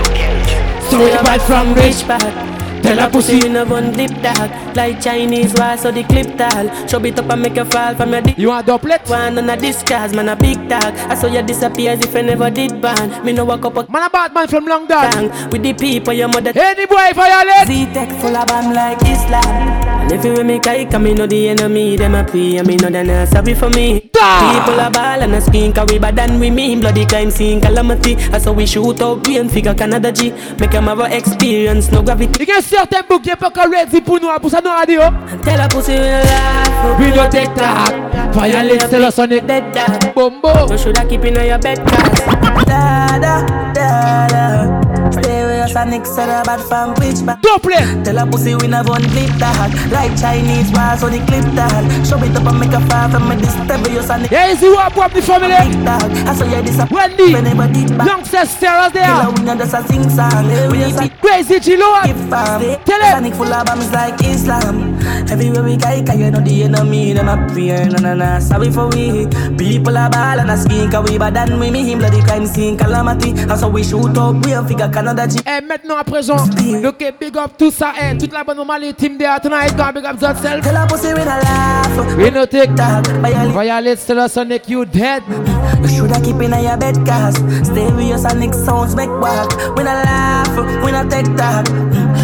[0.89, 2.45] So you bad from rich bad.
[2.86, 3.38] Tell a pussy.
[3.38, 6.69] You never dip dog Like Chinese why so the clip tall.
[6.88, 9.10] Show it up and make you fall from your dick You want doublet?
[9.10, 10.93] One on a disguise man a big dog.
[11.10, 13.91] I saw you disappear as if I never did ban Me know walk up a
[13.91, 15.52] Man a bad man from long dog.
[15.52, 17.67] With the people your mother Any boy violate.
[17.67, 19.84] Z-Tech full of bomb like Islam.
[20.06, 22.76] And if you make I come me know the enemy Them a pray and me
[22.76, 24.02] know they not sorry for me.
[24.02, 26.80] People a ball and a scream Cause we bad than we mean.
[26.80, 28.15] Bloody crime scene calamity.
[28.32, 30.32] I saw we shoot out brain figure Canada G.
[30.60, 32.39] Make them have a experience no gravity.
[32.39, 35.02] You can certain book qui est pas encore ready pour nous, pour ça nous radio.
[35.44, 37.94] Tell a pussy we laugh We don't take that.
[38.34, 39.46] Violate still a sonic.
[39.48, 40.72] Dead dog Bombo.
[40.72, 44.75] You shoulda keep in your bed cause Da da da da
[45.12, 47.41] Stay with us and Nick said a bad from bitch back.
[47.41, 47.84] Don't play.
[48.04, 49.70] Tell a pussy we never clip that.
[49.91, 51.84] Like Chinese bars on the clip that.
[52.08, 54.98] Show it up and make a fire from me disturbance and Yeah, is you up
[54.98, 55.54] up the family?
[55.54, 57.34] I saw you this Wendy.
[57.34, 58.08] Whenever did back.
[58.08, 59.06] Young sisters there.
[59.06, 60.48] Killer we not just a sing song.
[60.72, 61.86] We just Crazy Chilo.
[61.86, 63.12] Um, tell him.
[63.12, 64.95] Sonic full of bombs like Islam.
[65.28, 68.42] Everywhere we go, cause you know the enemy, them a.
[68.42, 69.28] Sorry for we.
[69.58, 72.46] People are ball and a skin, cause we bad than we, me him bloody crime
[72.46, 73.34] scene, calamity.
[73.34, 75.40] That's how we shoot up, we have figure Canada G.
[75.46, 79.18] Et maintenant à présent, ok, big up tout ça, eh, toute la bonne normale team
[79.18, 80.62] there tonight, go big up yourself.
[80.62, 82.18] Tell a pussy we not laugh.
[82.18, 83.08] We no take that.
[84.16, 85.24] A Sonic, you dead.
[85.82, 87.36] You shoulda keep in your bed, cause
[87.66, 89.52] stay with your Sonic sounds make walk.
[89.76, 91.70] We not laugh, we not take that.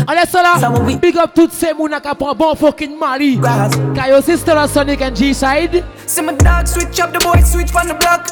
[0.07, 0.69] Allez, ça là,
[1.01, 3.37] big up toutes ces mounas qui prend bon fucking Mali.
[3.37, 5.83] Car your sister a Sonic and G-side.
[6.07, 8.27] See my dog switch up, the boy switch from the block.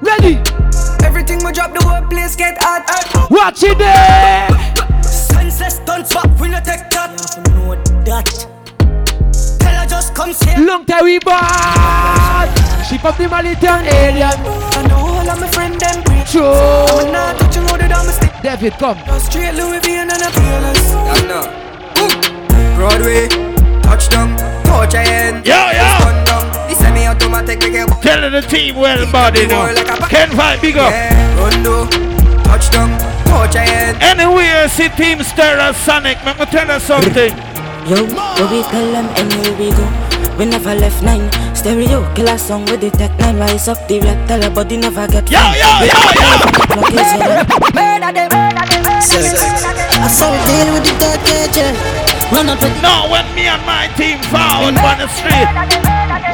[0.00, 0.36] Ready?
[1.04, 3.30] Everything we drop, the whole place get hot.
[3.30, 4.48] Watch it there.
[5.02, 7.10] Senseless stunts back, we no take that.
[7.36, 8.26] You know that.
[9.60, 10.56] Tell her just come see.
[10.64, 12.48] Long time we bad.
[12.86, 14.24] She pop the Mali turn alien.
[14.24, 16.30] I know all of my friend them preach.
[16.32, 16.44] True.
[16.44, 18.32] I'm not touching all the down my stick.
[18.42, 18.98] David, come.
[19.20, 20.94] Straight Louis V and a fearless.
[20.94, 21.69] I know.
[22.80, 23.28] Broadway,
[23.82, 25.04] touchdown, touch a.
[25.44, 25.90] Yo, yo.
[26.66, 29.68] The semi-automatic make it Tell the team well body now.
[30.08, 30.88] Ken Vibe big up.
[31.36, 31.84] Rondo,
[32.42, 32.88] touchdown,
[33.28, 34.00] touch a hand.
[34.00, 37.36] Anywhere see team Stereo Sonic, let me tell you something.
[37.84, 39.84] Yo, what we tell them anywhere we go.
[40.38, 41.28] We never left nine.
[41.54, 43.36] Stereo, kill a song with the tech nine.
[43.36, 46.32] Rise up the red, tell her body never get Yo, yo, yo, yo.
[47.76, 52.09] Murder them, murder them, I saw we deal with the third cage.
[52.30, 55.48] Run up with No, when me and my team forward on the street.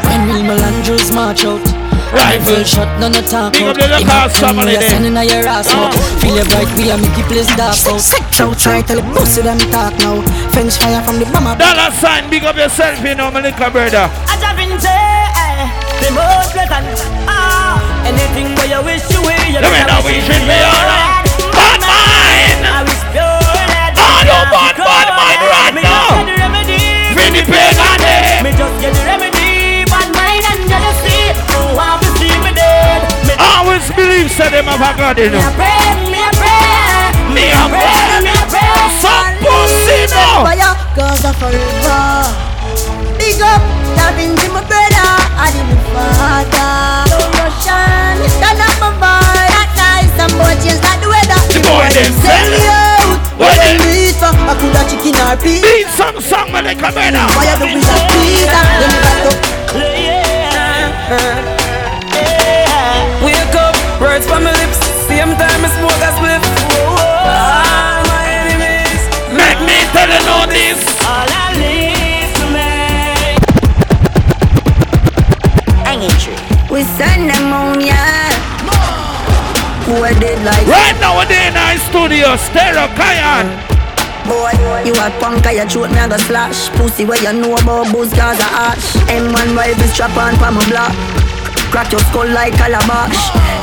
[0.07, 1.65] When Real Melandros march out.
[2.13, 4.91] Rifle shot, none of talk Big up the local Impact when family we are there.
[4.95, 5.93] sending a your ass out.
[6.23, 8.01] Feel your bright, we are make the place dark out.
[8.01, 10.23] Sex out, try tell the pussy them talk now.
[10.55, 11.59] French fire from the bomber.
[11.59, 14.07] Dollar sign, big up yourself, you know, my little brother.
[14.07, 15.67] I just been say,
[16.07, 16.87] the most pleasant.
[17.27, 19.45] Ah, anything where you wish you will.
[19.51, 21.27] You Let me know we should be alright.
[21.53, 22.61] Bad mind.
[22.65, 23.93] I wish pure lead.
[23.99, 25.75] Oh, no, bad, bad mind right
[27.37, 28.41] the pain on it.
[28.45, 29.85] Me just get the remedy.
[30.37, 31.33] And jealousy.
[31.57, 33.01] Oh, want to see me dead.
[33.25, 35.81] Me Always believe say them have a God in me a pray,
[36.13, 37.09] me a pray.
[37.33, 38.21] Me a pray.
[38.21, 38.77] me a pray.
[39.01, 40.45] Some pussy now.
[40.45, 42.05] Fire, Gaza forever.
[43.17, 43.65] Big up,
[43.97, 45.09] loving my brother.
[45.41, 47.09] I did my father.
[47.11, 48.21] No Russian,
[48.81, 49.41] my boy.
[49.57, 51.41] That nice, some boy change like the weather.
[51.49, 52.76] The boy them Sell
[53.39, 53.49] me out.
[53.49, 54.33] What What them- them need for?
[54.33, 55.63] I coulda chicken or pig.
[55.63, 57.01] Beat some song, my little brother.
[57.03, 58.47] Fire the wizard, please.
[58.47, 59.37] Then me back up.
[63.23, 64.79] Wake up, words from my lips.
[65.09, 66.43] Same time I smoke a spliff.
[66.75, 69.03] All my enemies.
[69.33, 70.79] Make me tell you know this.
[71.07, 73.41] All I need to make.
[75.87, 76.39] Hanging tree.
[76.71, 77.53] We send them
[80.07, 80.15] on, yeah.
[80.15, 83.51] Who are dead like Right now, we're in our studio, Stereo Cayenne.
[84.27, 84.51] Boy,
[84.83, 88.11] you a punk, I throat me a go slash Pussy where you know about booze
[88.11, 90.91] cause a ash M1 rifle strap on for my block
[91.71, 93.15] Crack your skull like calabash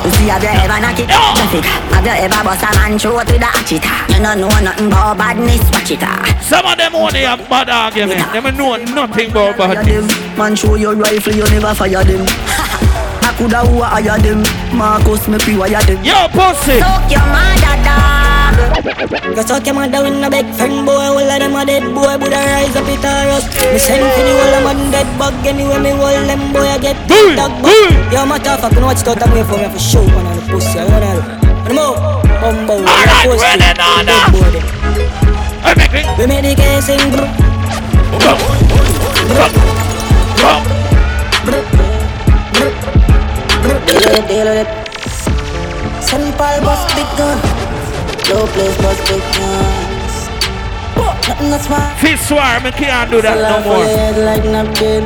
[0.07, 1.11] You see have you ever knock it?
[1.11, 3.83] Traffic Have you ever bust a man throat with a hatchet?
[4.15, 5.99] You don't know nothing about badness, watch it.
[6.43, 8.23] Some of them only have bad argument.
[8.31, 10.07] Them know nothing about badness.
[10.37, 12.67] Man show your rifle, you never fire them I
[13.37, 14.43] coulda who a hire them?
[14.75, 15.99] Marcus me pre-wire them?
[16.03, 16.79] Yo, pussy!
[16.79, 18.13] Suck your mother dog.
[19.35, 21.83] Go suck your mother with no big friend boy All of them a dead.
[21.93, 25.07] Boy Buddha rise up it or us Me send for the whole of man dead.
[25.17, 27.73] Bug Anyway me hold them boy I get Hey, dog bug
[28.13, 30.85] Yo motherfucker watch out and wait for me for show man on the pussy I
[30.85, 31.11] wanna
[31.65, 31.95] Come on
[32.41, 34.17] Bumbo Alright, ready, Nana.
[35.65, 36.05] I'm making.
[36.17, 37.25] We made the case in bro
[41.45, 41.72] Deal with it,
[43.99, 44.69] deal with it
[46.03, 47.37] Simple bust big gun
[48.29, 49.93] Low place bust big guns
[51.27, 53.87] Nothing that's smart Fist war, me can't do that no more.
[54.27, 55.03] like napkin.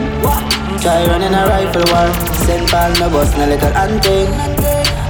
[0.81, 2.09] Try running a rifle war.
[2.45, 4.29] Send ball no bus no little hunting.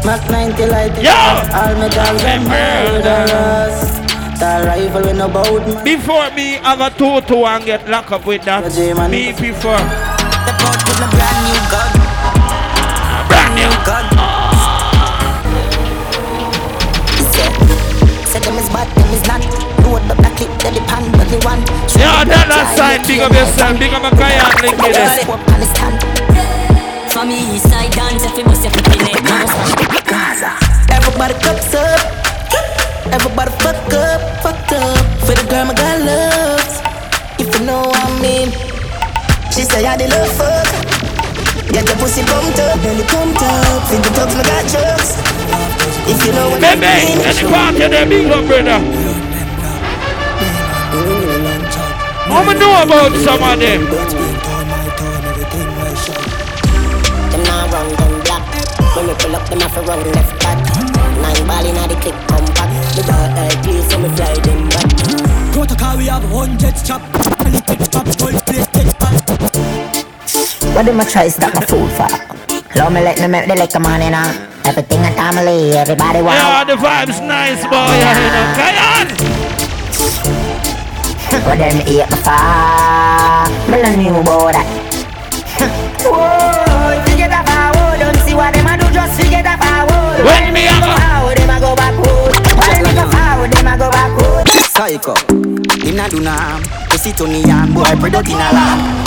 [0.05, 0.95] Mac 90 light.
[0.99, 1.15] Yo!
[1.55, 3.77] All metals and murderers.
[4.39, 5.83] That rifle with no bout.
[5.83, 8.63] Before me have a toto and get locked up with that,
[9.10, 9.79] me before.
[9.79, 11.96] Step out with a brand new gun.
[13.88, 14.52] Brand new gun.
[18.27, 19.40] Said them is bad, them is not.
[19.88, 21.63] Load the clip, they depend on the one.
[21.96, 25.23] Yo, dollar sign, big up yourself, big up my guy and link with it.
[27.13, 29.23] For me, east side dance, if you must have been it.
[30.04, 30.52] Gaza.
[30.92, 32.04] Everybody cups up.
[33.08, 35.00] Everybody fuck up, fucked up.
[35.23, 36.81] For the girl, my girl loves.
[37.40, 38.52] If you know what I mean.
[39.56, 40.96] She say I the love fuck.
[41.73, 43.83] Get your pussy pumped up, belly pumped up.
[43.89, 45.09] Think the thugs, my got drugs.
[46.09, 47.19] If you know what I Baby, mean.
[47.27, 48.79] any party there, big up, brother.
[52.29, 53.81] I'ma know about some of them.
[57.31, 58.43] Them now run, them black.
[58.95, 60.57] When we pull up, them have to run left back.
[61.21, 62.69] Nine ball inna the click, come back.
[62.95, 64.87] The dark eye, please, so me fly them back.
[65.53, 67.01] Protocol, we have hundreds chop.
[67.45, 69.66] And it takes pop, gold plate, take back.
[70.78, 72.06] What them a try stop my food for?
[72.78, 74.13] Love me let me make the liquor man in
[74.62, 77.98] Everything a family, everybody want Yeah, the vibes nice, boy.
[77.98, 79.10] Yeah, You know, come on.
[81.50, 82.46] What them eat me for?
[83.73, 84.69] Me no new about that
[86.06, 87.98] Whoa, forget that forward.
[87.98, 90.30] Don't see what them a do, just forget that forward.
[90.30, 92.38] When me a go forward, them a go backward.
[92.54, 94.46] When me go forward, them a go backward.
[94.78, 95.17] Psycho,
[95.90, 96.62] inna do nam,
[96.94, 99.06] pussy to me and boy product in a lab.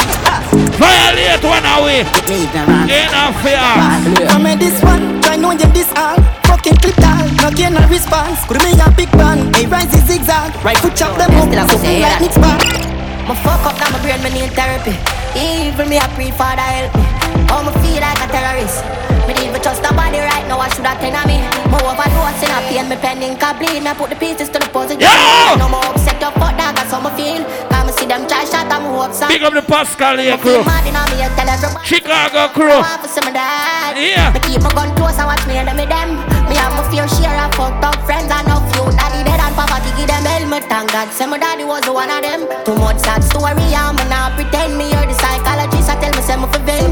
[0.79, 2.03] Violate one away.
[2.03, 3.59] A fear.
[3.59, 6.19] I made this one, try know you this all.
[6.49, 8.45] Fucking clip down, no gain no response.
[8.47, 10.51] Put me a big bang, hey rise is zigzag.
[10.65, 12.61] Right foot chop them up, something like mix back.
[13.29, 14.97] My fuck up now, my brain, me need therapy.
[15.39, 17.07] Even me, I pray for the help me.
[17.55, 18.83] Oh, me feel like a terrorist.
[19.31, 21.39] Me need to trust nobody right now, I should have ten of me.
[21.71, 23.79] More overdose in a pain, me pending complete.
[23.79, 24.99] Me put the pieces to the puzzle.
[24.99, 25.55] Yeah!
[25.55, 27.47] No more upset up, fuck that, that's how me feel.
[28.11, 29.31] Come me see them try shot, I'm hope some.
[29.31, 30.67] Big up the Pascal here, crew.
[30.67, 31.87] Mad in on me, I tell everybody.
[31.87, 32.75] Chicago crew.
[32.75, 33.95] I want to see my dad.
[33.95, 34.35] Yeah.
[34.35, 36.19] Me keep my gun close and watch me and me them.
[36.51, 38.83] Me have my fair share of fucked up friends and no few.
[38.99, 40.67] Daddy dead and poverty give them helmet.
[40.67, 42.51] Thank God, say my daddy was the one of them.
[42.67, 44.91] Too much sad story, I'm not pretend me.
[44.91, 46.91] You're the psychologist, I tell me say me for vain.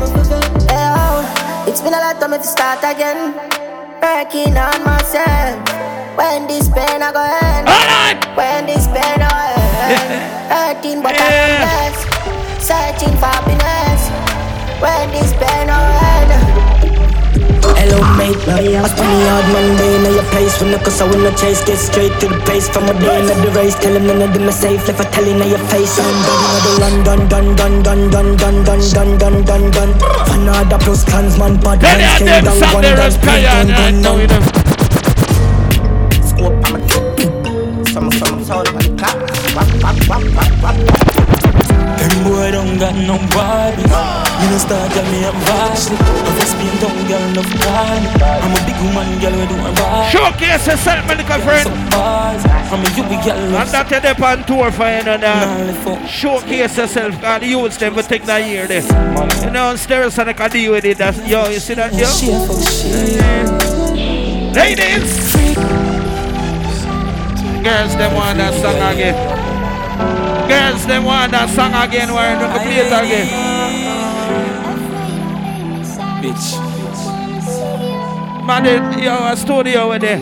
[0.71, 3.35] Hey, oh, it's been a lot of me to start again.
[3.99, 5.59] Working on myself.
[6.15, 7.67] When this pain I go end.
[8.39, 9.48] When this pain I go end.
[9.89, 12.05] Hurting but I'm blessed.
[12.61, 14.01] Searching for happiness.
[14.85, 15.81] When this pain I
[16.21, 16.33] end.
[17.79, 21.31] Hello mate, I spend a hard Monday in your place From the cause I wanna
[21.37, 24.21] chase, get straight to the pace From a day in the race, tell him none
[24.21, 27.05] of them are safe Left a telling in your face, I'm done with the run
[27.05, 29.93] Done, done, done, done, done, done, done, done, done, done, done
[30.27, 33.21] Fanada plus clansman, bad Then man, they stay are them down, one Sunday done, Rest
[33.23, 33.49] done, Kaya.
[33.49, 34.78] done, I done, know done.
[41.99, 43.83] Them boy don't got no body.
[43.83, 45.97] Me no start girl, me a Varsity.
[45.99, 48.09] I just be a dumb girl, love party.
[48.43, 49.71] I'm a big woman, girl, we do a.
[50.11, 51.69] Showcase yourself, my little friend.
[51.95, 56.09] I'm a you girl, And love that you're on tour for you know that.
[56.09, 58.83] Showcase yourself, God, you them to take that year there.
[59.45, 60.99] You know, stairs and I can deal with it.
[60.99, 62.09] That's, yo, you see that, yo?
[64.55, 65.88] Ladies!
[67.65, 69.15] Girls, them want that song again.
[70.49, 72.13] Girls, them want that song again.
[72.13, 73.29] Why don't you play it again?
[76.23, 76.47] Bitch.
[78.47, 80.21] Man, they- yo, a studio over there.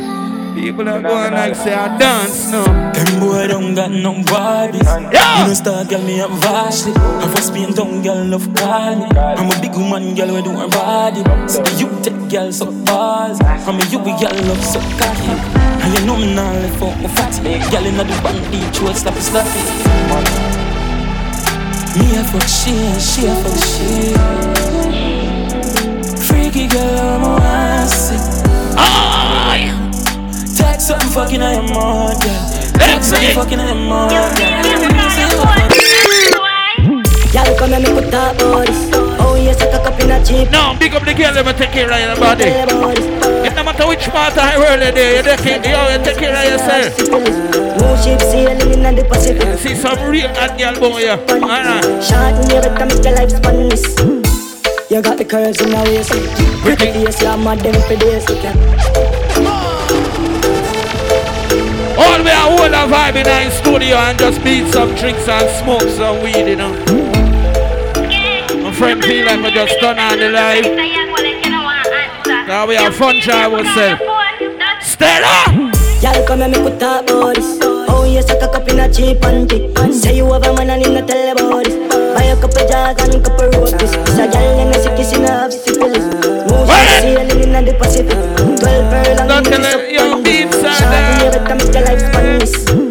[0.57, 2.65] People are going like say I dance no.
[2.65, 4.79] Them boy don't got no body.
[5.13, 5.43] Yeah.
[5.43, 6.97] Me no star girl, me a Varsity.
[6.99, 9.05] I was being dumb girl, love party.
[9.17, 11.23] I'm a big woman, girl, we do her body.
[11.47, 13.39] So the you take girl so balls.
[13.43, 15.66] I'm a you we girl love so cocky.
[15.87, 17.61] And you know me now left out my fatty.
[17.71, 19.63] Girl inna the band, beach road, slappy slappy.
[21.97, 24.19] Me a fuck she, she a fuck she.
[26.27, 28.19] Freaky girl, I'm a wassy.
[30.57, 32.43] Take something fucking on your mouth, girl.
[32.81, 34.51] Take something fucking on your mouth, girl.
[37.33, 39.06] Y'all come and make we talk about this
[39.47, 41.53] Oh yes, I cock up in a jeep No, big up the girl, let me
[41.53, 42.51] take care of your body.
[42.51, 46.99] It no matter which part of the world you take, you take care of yourself.
[46.99, 51.23] New ship sailing in the Pacific See some real hot girl boy, yeah.
[51.31, 51.79] Alright.
[52.03, 53.87] Short and you better make your life span this
[54.91, 56.11] You got the curves in your waist
[56.67, 58.27] Pretty face, you're mad them for days
[61.95, 65.47] All we are hold a vibe in the studio and just beat some drinks and
[65.63, 67.06] smoke some weed, you know.
[68.77, 70.65] Friend we just done on the live.
[72.47, 74.03] Now we have fun try ourselves.
[74.83, 75.73] Stella!
[76.03, 77.59] Y'all come and make we talk about this
[77.89, 79.25] Oh yes, I cock up in a cheap
[79.95, 81.75] Say you have a man and him not tell about this
[82.15, 83.95] Buy a couple jars and couple roses.
[83.95, 86.05] It's a a sick kissing have syphilis
[86.45, 86.69] Move
[87.01, 88.13] sailing in the Pacific.
[88.61, 91.55] Twelve pearl and Don't give tell me her some your beats are Shawty, you better
[91.55, 92.86] make your life this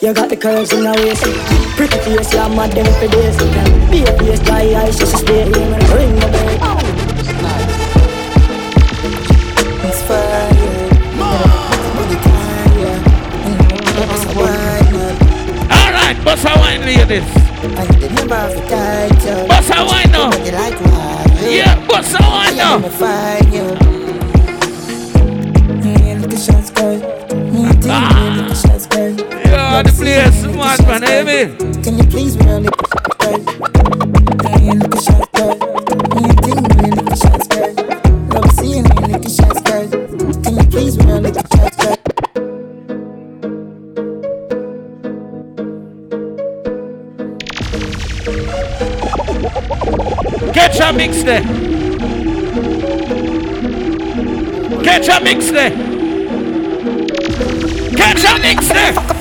[0.00, 1.24] you got the curves in the waist.
[1.76, 3.36] Pretty face, you're mad them for days.
[3.90, 5.42] Be a face, dry eyes, just stay.
[5.42, 6.78] Ring the bell.
[9.82, 10.88] It's fire.
[15.66, 17.26] Alright, bust a wine, ladies.
[17.58, 19.48] I did never have to title.
[19.48, 20.30] Bust wine now.
[20.30, 21.52] Like wine.
[21.52, 22.76] Yeah, bossa wine now.
[22.76, 23.74] I'm a fire.
[25.82, 26.86] Me and the shots go.
[27.50, 27.66] Me
[29.78, 31.54] yeah, the place, mad man, hear me?
[31.84, 33.38] Can you please me on the girl?
[34.58, 35.54] Me look at shots, girl.
[36.18, 37.70] Me think me look at shots, girl.
[38.34, 39.86] Love seeing me look at shots, girl.
[40.42, 41.96] Can you please me on the shots, girl?
[50.52, 51.44] Catch a mix there.
[54.82, 55.70] Catch a mix there.
[57.96, 59.17] Catch a mix there.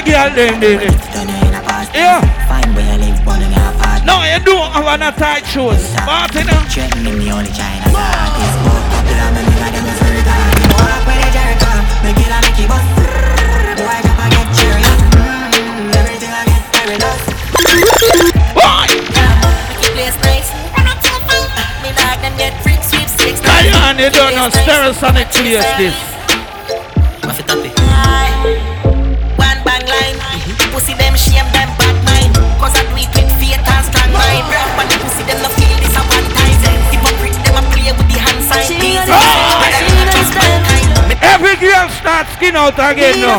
[0.00, 0.80] a gangster girl then, then.
[1.94, 2.20] Yeah.
[4.04, 5.94] No, you don't have an tight shoes.
[6.06, 6.60] But you know.
[23.42, 26.09] Lion, you don't know Stereosonic place this.
[31.30, 32.34] Shame them bad mind.
[32.58, 34.44] Cause I do it with faith and strong mind.
[34.74, 36.58] But the pussy them no feel this a one time.
[36.90, 38.66] Hypocrite them a play with the hand sign.
[41.22, 43.38] Every girl start skin out again now.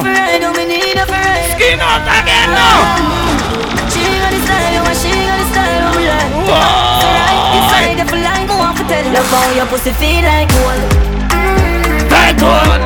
[1.60, 2.80] Skin out again now.
[9.12, 10.82] Love how your pussy feel like gold.
[12.08, 12.82] Tight hold.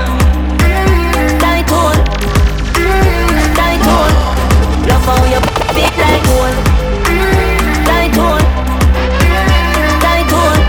[1.39, 1.99] Tight hold.
[3.55, 4.24] Tight hold.
[5.05, 6.55] Love how your feel mm, like gold.
[7.85, 8.45] Tight hold.
[10.01, 10.59] Tight hold.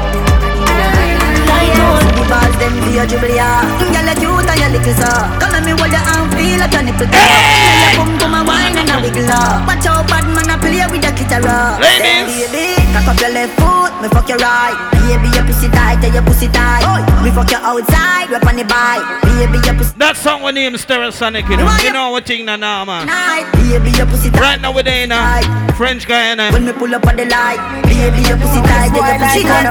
[1.49, 2.05] Tight hold.
[2.05, 3.65] The balls them for your dribble, yeah.
[3.81, 5.09] Mm, girl, you cute and you little so.
[5.41, 7.09] Come let me hold your arm, feel like your nipple.
[7.09, 7.97] Hey!
[7.97, 9.65] Boom, boom, a wine and a wiggle up.
[9.65, 11.41] Watch out, bad man, a play with the guitar.
[11.41, 11.81] Uh.
[11.81, 12.85] Ladies.
[12.93, 13.76] Cock up your left foot,
[14.07, 14.75] me fuck your right.
[14.93, 16.87] Baby, your pussy tight, tell your pussy tight.
[17.23, 19.03] Me fuck you outside, rap on the bike.
[19.23, 21.67] Baby, your pussy That song we name Stereosonic, you know.
[21.83, 23.11] You know what thing now, nah, man.
[23.53, 24.41] Baby, your pussy tight.
[24.41, 26.53] Right now we're there in uh, French Guiana.
[26.53, 29.67] When me pull up on the light, baby, your pussy tight, tell your pussy tight.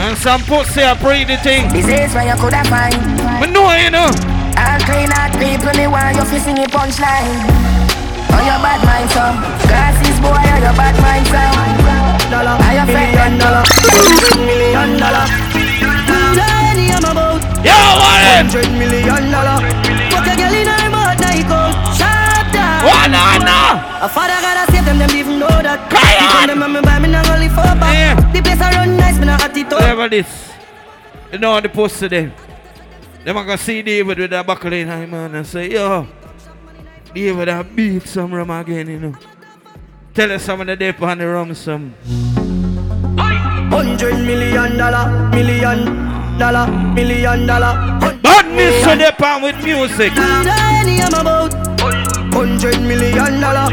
[0.00, 1.68] And some pussy are pretty thing.
[1.72, 2.96] This is where you coulda find.
[3.40, 4.08] But no, you know.
[4.56, 7.44] All clean out people, me want you fi sing a punchline.
[8.32, 9.24] Oh, your bad mind, so
[9.68, 11.95] Glasses, boy, oh, your bad mind, so
[12.30, 13.62] Dollar, I your friend, dollar.
[14.36, 15.26] Million dollar.
[16.34, 19.62] Tiny, I'm about Yo, Warren Hundred million dollar.
[20.10, 21.60] Fuck a girl in her butt, now you go
[21.94, 22.82] Shut down.
[22.82, 24.04] One on now.
[24.04, 25.88] A father gotta save them, them even know that.
[25.88, 26.48] Cry Because on.
[26.48, 29.26] them and me buy me not only for back The place I run nice, me
[29.26, 29.80] not hot it up.
[29.80, 30.52] Whatever this.
[31.32, 32.32] You know the pussy them.
[33.24, 36.06] Them are gonna see David with that buckle in him man and say, yo,
[37.14, 39.14] David I beat some rum again, you know.
[40.16, 41.92] Tell us some of the dip on the rum some.
[43.68, 50.14] Hundred million dollar Million dollar Million dollar Badness to the pan with music.
[50.14, 51.52] Tiny, I'm about
[52.32, 53.68] Hundred million dollar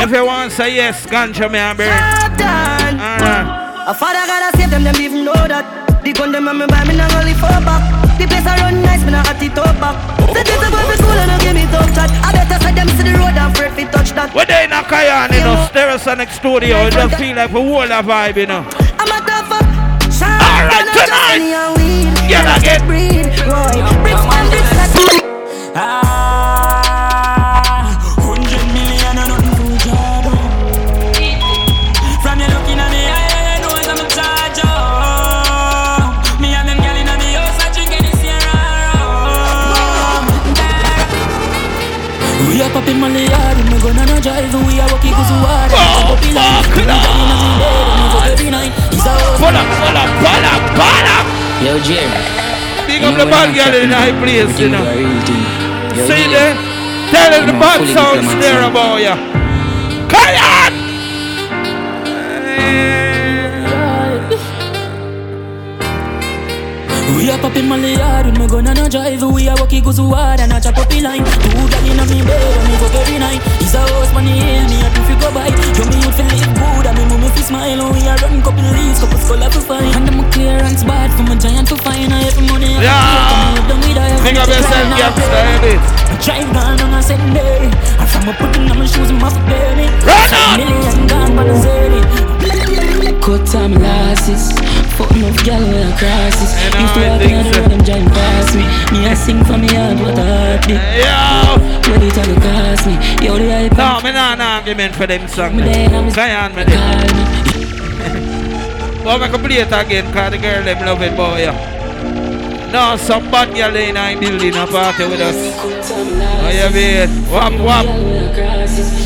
[0.00, 1.88] If you want say yes, ganja me and burn.
[1.88, 3.88] Shut down Alright.
[3.88, 6.84] A father gotta save them, them even know that The gun them and me buy
[6.86, 9.74] me not only for back The place I run nice, me not hot it up
[9.82, 9.98] back.
[10.30, 12.06] Say this about me cool and don't give me tough chat.
[12.22, 14.30] I better say them see the road and afraid fi touch that.
[14.30, 16.86] We're there in a Cayenne, you know, Stereosonic Studio.
[16.86, 18.62] It just feel like a whole of vibe, you know.
[18.94, 19.66] I'm a tough up.
[20.22, 21.42] Alright, tonight.
[22.30, 23.82] Yeah, I get breed Roy.
[24.06, 26.11] Bricks man, bricks
[51.82, 52.06] Jerry
[52.86, 54.84] Big up the bad girl in the high place, you know.
[56.06, 56.54] See there?
[57.10, 59.41] Tell them the bad sounds there about ya
[67.22, 70.52] We are popping Molly hard, we gonna no drive, we are walking we are and
[70.52, 71.22] I chop up line.
[71.22, 74.42] Two girl in a me bed, and me fuck every night It's a house money,
[74.42, 75.46] hail me, I think we go by.
[75.78, 78.66] Yo, me youth feel live good, and me me fi smile we are run couple
[78.74, 79.94] leaves, couple skull to find.
[79.94, 83.54] And I'm clearance bad, from a giant to fine I have money, Yeah.
[84.26, 85.78] Think of yourself, gangster, edit
[86.26, 87.70] Drive down on a Sunday.
[88.02, 89.86] And from a putting on my shoes and my baby.
[90.02, 90.58] Run on!
[90.58, 92.02] Million gone by the zany
[93.22, 94.50] Cut time losses
[94.96, 98.54] Fucking up gal with a crosses Used to walk in the road them giant past
[98.54, 98.64] me.
[98.92, 101.56] Me I sing for me heart what a heartbeat Yo!
[101.88, 105.26] What it all cost me Yo the hype No, me not an argument for them
[105.28, 106.64] song Me there, I'm Go on, me.
[106.64, 106.82] There
[109.04, 111.56] But I can play it again Cause the girl them love it, boy yeah.
[112.72, 115.36] No, some bad girl in our building a party with us.
[115.36, 117.86] Oh yeah, wait Wham, wham.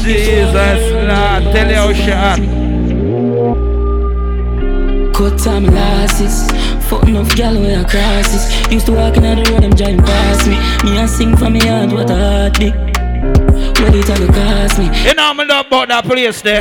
[0.05, 2.66] Jesus, Lord Tell you how she
[5.17, 6.45] Cut time losses
[6.91, 10.47] Fucking up gal with a crosses Used to walk in the road them giant past
[10.47, 10.57] me.
[10.85, 12.75] Me I sing for me heart what a heartbeat
[13.81, 14.93] What it all cost me.
[15.09, 16.61] You know me love about that place there.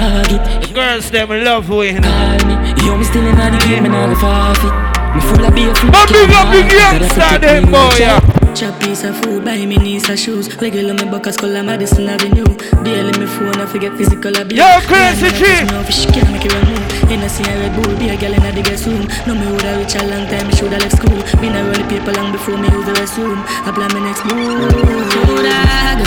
[0.73, 2.37] Girls them love we you know
[2.79, 4.71] Yo, me still in the game and all the forfeit.
[5.13, 9.03] Me full of beer from But big up the gangster them boy yeah Chop piece
[9.03, 10.47] of food, buy me knees and shoes.
[10.61, 12.47] Regular me buckets, color Madison Avenue.
[12.87, 14.55] Daily me phone, I forget physical abuse.
[14.55, 15.67] Yo, crazy chick.
[15.67, 17.11] No fish can't make it remove.
[17.11, 19.03] In a see a Red Bull, be a girl in the guest room.
[19.27, 21.19] No me woulda reach a long time, me shoulda left school.
[21.43, 23.43] Been a roll the paper long before me use the restroom.
[23.67, 24.71] I plan my next move.
[24.71, 25.99] Dog.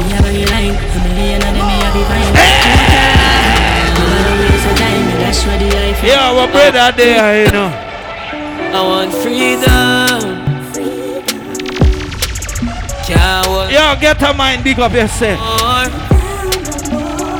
[0.00, 2.32] Me have a line, a million and then me have a fine.
[4.00, 6.00] Never waste a time, me dash where the life.
[6.00, 7.68] Yo, our brother there, you know
[8.72, 10.25] I want freedom.
[13.06, 15.38] Can't Yo, get a mind, big up yourself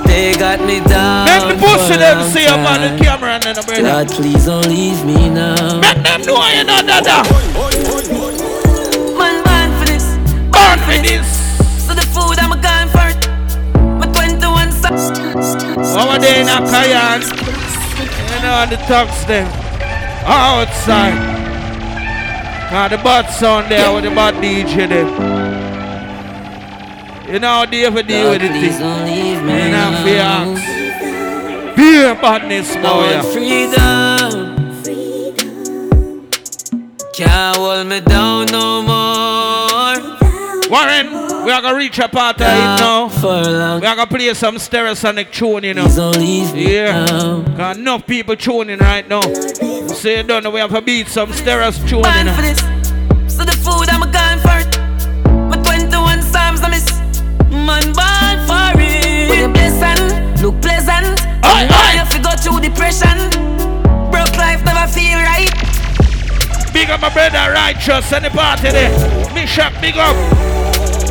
[0.06, 1.26] They got me down.
[1.26, 3.62] Make the pussy for a them long see up on the camera and then the
[3.62, 5.80] brother God, please don't leave me now.
[5.80, 7.26] Make them know you know that uh.
[9.18, 10.06] Man, born for this.
[10.54, 11.26] Born for this.
[11.84, 13.18] So the food I'm gone for it.
[13.98, 14.94] My 21 son.
[15.98, 17.26] Over there in a kayak
[18.30, 19.48] You know the talks them
[20.24, 21.18] Outside
[22.70, 25.45] Cause the bad sound there with the bad DJ them
[27.28, 29.82] You know how they ever deal with the thing You know
[30.14, 34.56] ask Beer badness I boy want freedom.
[37.12, 39.96] Can't hold me down no more.
[40.70, 43.08] Warren, we are gonna reach a part of it now.
[43.80, 45.86] We are gonna play some stereosonic tune, you know.
[46.54, 47.06] Yeah.
[47.56, 49.22] Cause enough people tuning right now.
[49.22, 52.54] So you don't know we have to beat some stereos tune, you know.
[53.28, 54.10] So the food I'm
[57.76, 59.28] Man, born for it.
[59.28, 60.00] When you blessing,
[60.40, 61.20] look pleasant.
[61.44, 63.28] Aye, Why you go through depression?
[64.08, 65.52] Broke life never feel right.
[66.72, 68.88] Big up my brother Righteous and the party there.
[69.34, 70.16] Bishop, big up.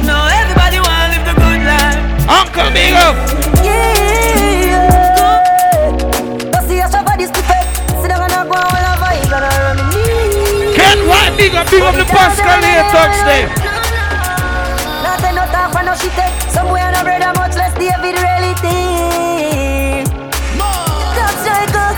[0.02, 2.02] No, everybody wanna live the good life.
[2.26, 3.14] Uncle, big up.
[10.74, 13.46] Ken Vibe, big up, big up the Pascal here, touch there.
[13.50, 13.75] Nothing no
[15.96, 16.50] no shit eh.
[16.50, 20.08] Somewhere no brother much less David really think
[21.16, 21.96] That's Jacob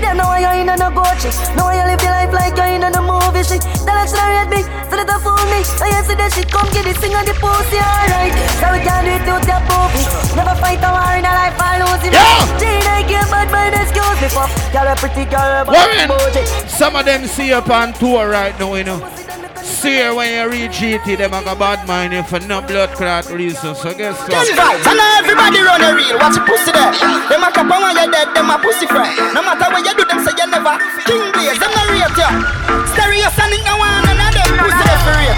[0.00, 2.56] Them know why you in a no chick Know why you live your life like
[2.56, 4.60] you're in a no movie shit That actually rate me,
[4.90, 5.62] so that fool me.
[5.78, 8.34] I see that shit come get it, sing on the pussy alright.
[8.58, 10.02] So we can do it with your poopy
[10.34, 12.12] Never fight a war in a life or lose it.
[12.58, 16.46] Gene I give bad mind excuse me for Girl a pretty girl but Warren, bougie.
[16.66, 19.23] some of them see up on tour right now, you know.
[19.84, 23.28] See when you reach GT, them have a bad mind you for no blood clot
[23.28, 23.76] reason.
[23.76, 24.32] So guess what?
[24.32, 26.16] vibes, and now everybody run a real.
[26.16, 26.88] Watch your pussy there.
[27.28, 29.12] Them a cap when you're dead, them a pussy friend.
[29.36, 30.80] No matter what you do, them say you never.
[31.04, 32.32] King Blaze, them not rate you.
[32.96, 35.36] Stereosonic no one, and them pussy there for rate.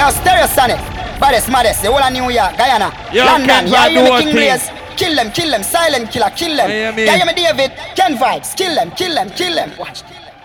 [0.00, 0.80] Yo, Stereosonic.
[1.20, 3.68] Baddest, maddest, the whole of New York, Guyana, Yo, London.
[3.68, 4.32] Yeah, you me King.
[4.32, 4.72] Blaze.
[4.96, 6.70] Kill them, kill them, silent killer, kill them.
[6.72, 7.04] Yeah, me.
[7.04, 9.76] David, Ken Vibes, kill them, kill them, kill them.
[9.76, 10.04] Watch.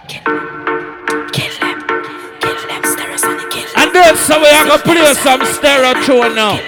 [0.10, 0.65] And then
[3.96, 6.60] date somewhere, I can play some stereo tune now.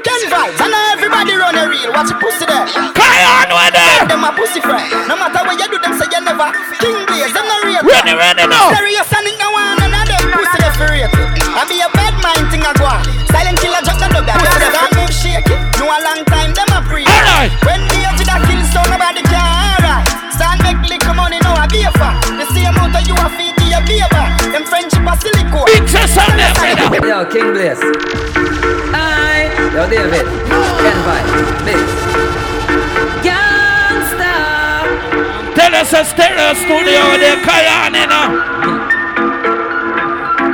[0.00, 1.92] Ken Vibes, I know everybody run a reel.
[1.92, 2.64] Watch your pussy there.
[2.96, 4.08] Carry on with them.
[4.08, 4.88] Them a pussy friend.
[5.12, 6.48] No matter what you do, them say you never.
[6.80, 7.84] King Blaze, them not real.
[7.84, 8.72] Ready, ready now.
[8.72, 11.10] Serious, I need no one and I pussy there for real.
[11.52, 13.04] I be a bad mind thing I go on.
[13.28, 14.40] Silent killer drop the dub.
[14.40, 14.88] Pussy there.
[14.96, 15.60] Don't shake it.
[15.76, 17.04] No a long time, them a pre.
[17.04, 17.52] Alright.
[17.68, 19.44] When the edge to that kill, so nobody care.
[19.84, 20.08] Alright.
[20.32, 21.60] Stand back, lick money, now.
[21.60, 22.16] I be a fan.
[22.40, 23.55] The same amount that you a feed
[23.86, 24.26] flavor.
[24.52, 25.66] Them friendship silicone.
[25.66, 26.54] Big chest on them.
[27.06, 27.78] Yo, King Blaze.
[28.92, 29.46] Hi.
[29.72, 30.26] Yo, David.
[30.82, 31.30] Ken Vibe.
[31.64, 31.86] Big.
[33.22, 34.34] Gangsta.
[35.54, 38.26] Tell us a stereo studio they call on, you know.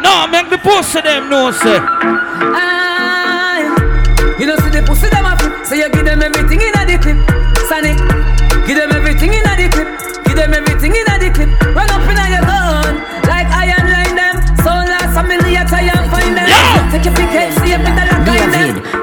[0.03, 1.81] No, make the post of them know, sir.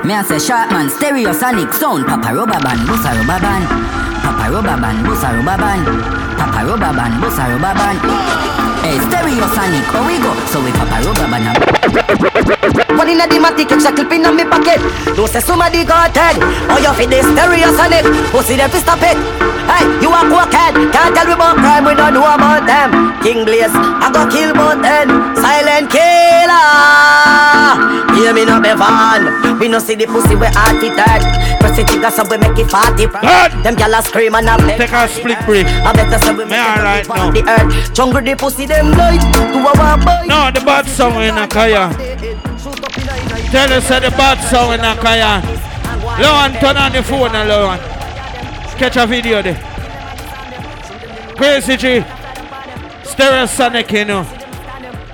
[0.10, 3.66] Me a say sharp man, stereo sonic sound, Papa rubber band, bossa rubber band,
[4.26, 5.86] Papa rubber band, bossa rubber band,
[6.36, 8.00] Papa rubber band, bossa rubber band.
[8.82, 10.34] Hey, stereo sonic, we go?
[10.48, 12.59] So we Papa rubber band.
[13.00, 14.84] One in a dimatic, extra clip in me pocket.
[15.16, 16.36] Don't say somebody got head.
[16.68, 18.04] Oh, you fit this stereo sonic.
[18.28, 19.16] Pussy them fi stop it.
[19.72, 20.76] Hey, you a cokehead.
[20.92, 23.16] Can't tell me about crime, we don't know about them.
[23.24, 25.08] King Blaze, I go kill both them.
[25.40, 26.60] Silent killer.
[28.20, 29.60] Hear me no be van.
[29.60, 31.24] We no see the pussy we heart it hurt.
[31.64, 33.08] Press it trigger so we make it fatty.
[33.64, 34.76] Them gyal a scream and a play.
[34.76, 35.66] Take a split break.
[35.88, 37.94] I better say we make it alright on the earth.
[37.94, 39.24] Jungle the pussy them light.
[39.24, 40.28] To a walk boy.
[40.28, 42.19] No, the bad song in Nakaya.
[43.52, 45.42] Tell us that the bad song in Nakaya.
[46.22, 47.80] Lowan, turn on the phone now, Lowan.
[48.78, 49.58] Catch a video there.
[51.36, 52.06] Crazy G.
[53.04, 54.22] Stereo Sonic, you know.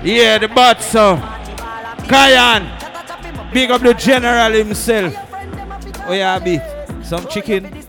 [0.02, 1.20] Yeah, the bad song.
[2.06, 2.68] Cayenne.
[3.54, 5.14] Big up the general himself.
[6.06, 6.60] Oh yeah, be
[7.02, 7.64] some chicken.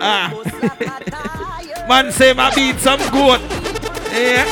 [0.00, 0.32] ah.
[1.88, 3.40] Man say my beat some goat.
[4.12, 4.46] Yeah.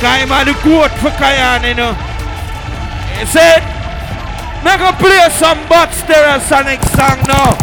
[0.00, 2.11] Cayenne man the goat for Cayenne, you know.
[3.22, 3.62] He said,
[4.66, 7.54] make a play some bad stereo sonic song now.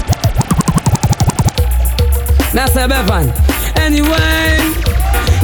[2.55, 3.27] Master Bevan.
[3.75, 4.55] Anyway,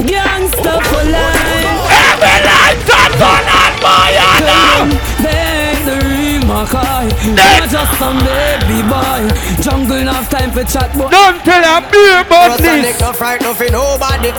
[0.08, 1.84] gangsta for life.
[1.92, 4.88] Every life that's on on fire now.
[5.20, 7.12] They the real Mackay.
[7.36, 9.28] Not just some baby boy.
[9.60, 12.98] Jungle enough time for chat, but don't tell a beer about this.
[13.02, 14.32] No fright, no for nobody,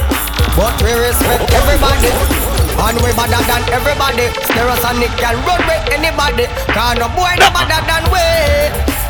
[0.58, 2.47] but we respect everybody.
[2.78, 4.30] And we better than everybody.
[4.46, 6.46] Stereosonic can run with anybody.
[6.72, 8.26] Cause no boy no better than we.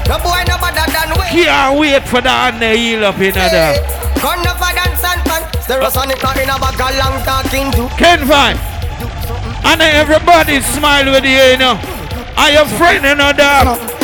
[0.07, 1.27] No boy no better than we.
[1.43, 3.75] Can't wait for that and the heal up in there.
[4.23, 5.43] Gun no for dance and fun.
[5.61, 7.87] Stereosonic not in a bag long talking to.
[7.99, 8.55] Ken Van.
[9.67, 11.75] And everybody smile with you, you know.
[12.37, 13.96] Are your friend, you know, dog?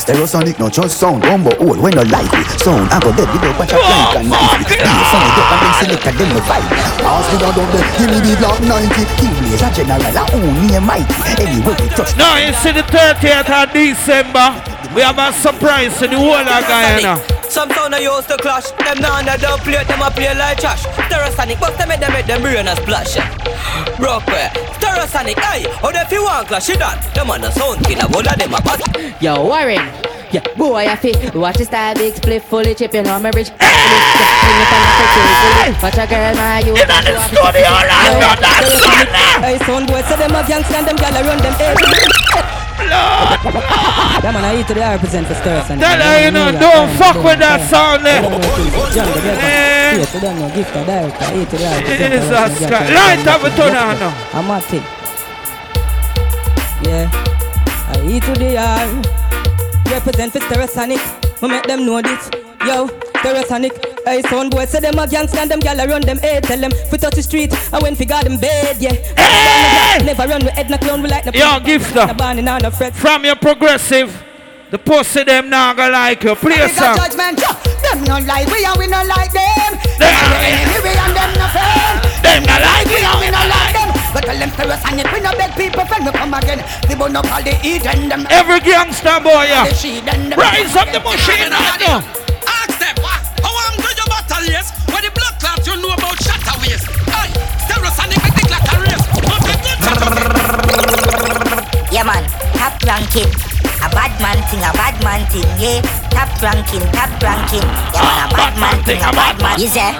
[0.00, 3.44] Stereosonic no just sound Rumble old when no like it Sound I go dead with
[3.44, 4.80] oh, the watch a plank and knife it.
[4.80, 6.68] Be funny up and then select a them vibe.
[7.04, 10.56] Pass me down there Give me the black 90 King Blaze a general a own
[10.64, 14.48] me mighty Anyway we touch Now you see the 30th of December
[14.96, 18.70] We have a surprise to the whole of Guyana Some sound I used to clash.
[18.78, 20.86] Them now they don't play, them a play like trash.
[20.86, 23.16] Stereosonic, but them make them make them brain a splash.
[23.98, 26.98] Brockway, Stereosonic, hey, oh, how they feel one clash, done?
[27.12, 28.80] Them on the sound killer, all of them a bad.
[29.20, 29.90] Yo, Warren.
[30.30, 33.50] Yeah, boy, I feel watch the style big split fully chipping on my bridge.
[35.82, 36.70] Watch a girl, my you.
[36.78, 39.10] In the studio, right now, that's son.
[39.42, 43.60] Hey, son, boy, say them a gangster and them gyal a run them.
[44.22, 45.80] Yeah, man, I eat to the represent for Stereosonic.
[45.80, 48.22] Tell her, you know, don't fuck with that sound there.
[48.94, 50.76] Yes, them, no gift.
[50.76, 50.78] I
[51.36, 52.12] eat to the represent.
[52.14, 52.92] Jesus Christ.
[52.94, 54.12] Light up a turn on now.
[54.32, 54.84] I'm at it.
[56.86, 57.10] Yeah,
[57.92, 59.06] I eat to the yard.
[59.90, 61.02] Represent for Stereosonic.
[61.42, 62.30] We make them know this.
[62.64, 62.88] Yo,
[63.20, 63.89] Stereosonic.
[64.04, 66.44] Hey, son boy, say them a gangster and them gyal a run them head.
[66.44, 67.52] Tell them fi touch the street.
[67.72, 68.76] I went fi guard them bed.
[68.80, 68.96] Yeah.
[70.04, 71.02] Never run with head no clown.
[71.02, 72.08] We like the Yo, gifter.
[72.94, 74.10] From your progressive,
[74.70, 76.34] the pussy them now go like you.
[76.34, 76.96] Play We got song.
[76.96, 77.38] judgment.
[77.80, 79.72] Them no like we and we no like them.
[79.98, 81.98] Them the enemy we and them no friend.
[82.24, 83.88] Them no like we and we no like them.
[84.12, 86.64] But tell them Stereosonic we no beg people friend me come again.
[86.88, 88.26] They burn up all the Eden them.
[88.30, 89.68] Every gangster boy, yeah.
[89.68, 90.30] The she them.
[90.38, 91.60] Rise up the machine now.
[91.60, 92.19] Ask
[102.10, 102.24] man,
[102.58, 103.30] top ranking.
[103.80, 105.80] A bad man thing, a bad man thing, yeah.
[106.10, 107.64] Top ranking, top ranking.
[107.94, 109.56] Yeah man, a ah, bad man thing, a bad man.
[109.60, 109.94] You say?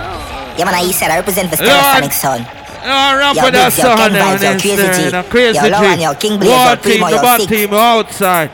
[0.58, 2.40] Yeah man, I said I represent the Stereosonic ah, son.
[2.80, 5.12] No, rap Yo, with that song Vibes, yo, Crazy G.
[5.12, 6.02] no crazy G.
[6.02, 7.46] yo, King Blaze, yo, team, Primo, the yo, Six.
[7.46, 8.50] team outside.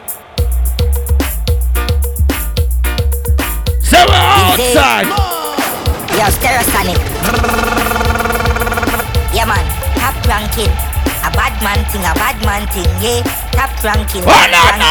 [3.86, 5.06] Say outside.
[6.18, 6.98] Yo, Stereosonic.
[9.32, 10.74] Yeah man, top ranking.
[11.22, 13.45] A bad man thing, a bad man thing, yeah.
[13.56, 14.22] Top ranking.
[14.22, 14.90] Oh, no, no,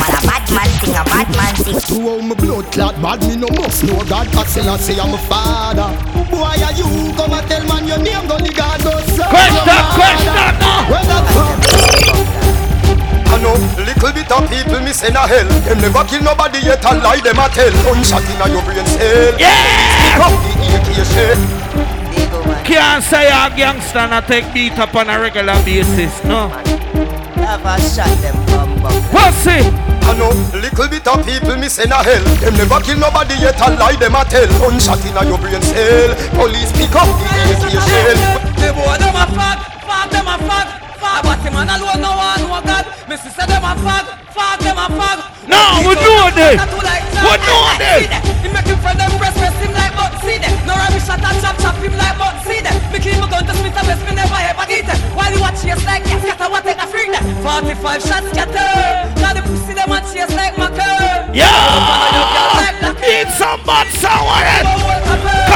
[0.00, 1.76] Man a bad man thing, a bad man thing.
[1.76, 4.26] To how my blood clot bad, me no must know God.
[4.34, 5.88] I say, I say I'm a father.
[6.32, 8.24] Boy, are you come and tell man your name?
[8.26, 9.94] Go the God go serve Question, your mother.
[10.00, 10.72] question, no.
[10.88, 11.56] Where the fuck?
[13.28, 15.46] I know little bit of people me send a hell.
[15.68, 17.72] Them never kill nobody yet a lie them a tell.
[17.84, 19.36] Gunshot inna your brain cell.
[19.38, 20.16] Yeah.
[20.16, 21.38] Come the AK shell.
[22.64, 26.48] Can't say a gangster and take beat up on a regular basis, no.
[27.48, 28.92] Never shot them bumbo.
[29.08, 29.64] Pussy.
[30.04, 32.20] I know little bit of people me send a hell.
[32.44, 34.44] Them never kill nobody yet a lie them a tell.
[34.60, 36.12] Gunshot inna your brain cell.
[36.36, 38.20] Police pick up the AK shell.
[38.52, 40.68] The boy them a fag, fag them a fag,
[41.00, 41.20] fag.
[41.24, 42.84] But him man alone no one know God.
[43.08, 44.04] Me sister them a fag,
[44.36, 45.18] fag them a fag.
[45.48, 46.60] No, we know this.
[46.60, 48.12] We know this.
[48.44, 50.52] He make him friend them breast press him like but see them.
[50.68, 52.76] No rubbish shot and chop chop him like but see them.
[52.92, 55.00] Me keep my gun to spit a best me never ever get it.
[55.16, 56.47] While you watch chase like yes, scatter
[57.48, 59.20] 45 shots scattered.
[59.22, 61.34] Now the pussy them at chase like my curve.
[61.34, 61.98] Yeah!
[63.00, 65.47] need some bad sound,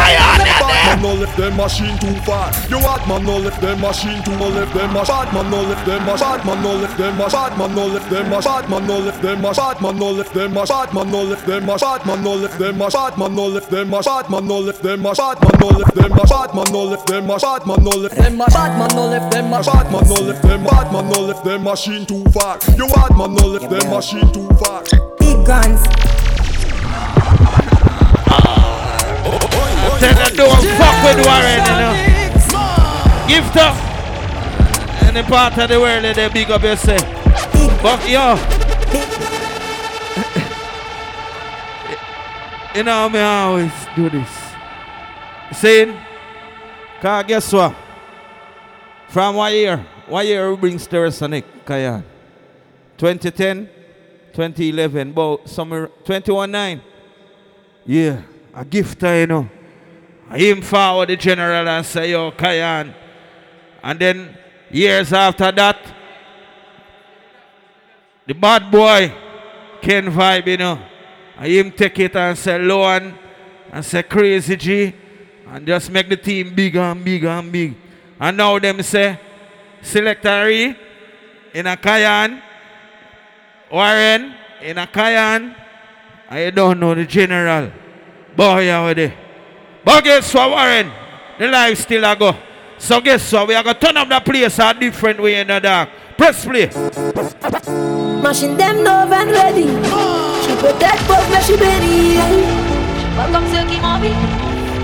[1.43, 2.53] them machine too far.
[2.71, 5.09] You hot man no left them machine too no left them mach.
[5.09, 6.21] Bad man no left them mach.
[6.21, 7.33] Bad man no left them mach.
[7.33, 8.45] Bad man no left them mach.
[8.45, 9.57] Bad man no left them mach.
[9.57, 10.69] Bad man no left them mach.
[10.69, 11.81] Bad man no left them mach.
[11.81, 12.93] Bad man no left them mach.
[12.93, 14.07] Bad man no left them mach.
[14.13, 15.17] Bad man no left them mach.
[15.17, 16.31] Bad man no left them mach.
[16.31, 17.43] Bad man no left them mach.
[17.43, 18.53] Bad man no left them mach.
[18.53, 19.67] Bad man no left them mach.
[19.67, 20.65] Bad man no left them.
[20.65, 22.59] Bad man no left them machine too far.
[22.77, 24.83] You hot man no left them machine too far.
[25.19, 26.12] Big guns.
[30.03, 31.95] Tell them don't fuck with Warren, you know.
[33.29, 33.77] Gift up.
[35.05, 37.05] Any part of the world they big up yourself.
[37.81, 38.35] But yo.
[42.75, 44.29] you know me always do this.
[45.53, 45.97] Saying,
[47.01, 47.73] cause guess what?
[49.07, 52.03] From one year, one year we bring Stereosonic, Cayenne.
[52.97, 53.69] 2010,
[54.33, 56.81] 2011, about summer 21-9.
[57.87, 58.23] Yeah,
[58.53, 59.49] a gift, you know.
[60.35, 62.95] Him forward the general and say, yo, Cayenne.
[63.83, 64.37] And then
[64.71, 65.79] years after that,
[68.27, 69.13] the bad boy,
[69.81, 70.79] Ken Vibe, you know.
[71.37, 73.15] I him take it and say, Loan,
[73.73, 74.95] and say, Crazy G,
[75.49, 77.75] and just make the team bigger and bigger and big.
[78.21, 79.19] And now them say,
[79.83, 80.77] Selectary
[81.53, 82.41] in a Cayenne,
[83.71, 85.57] Warren in a Cayenne,
[86.31, 87.73] I don't know the general.
[88.37, 89.22] Boy, over there.
[89.85, 90.93] But guess what, Warren?
[91.39, 92.37] The life still a go.
[92.79, 93.49] So guess what?
[93.49, 95.89] We are going to turn up the place a different way in the dark.
[96.17, 96.67] Press play.
[98.23, 99.67] Machine them no van ready.
[100.47, 102.19] She protect both mais she ready.
[103.17, 104.15] Pas comme ceux qui m'envient.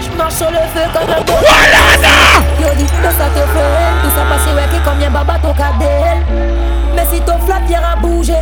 [0.02, 1.38] Je marche sur le feu comme un beau.
[2.60, 4.02] Yo dit que ça te fait.
[4.02, 6.18] Tout ça passé ouais qui combien baba ton cadel.
[6.98, 8.38] Mè si ton flap yara bouje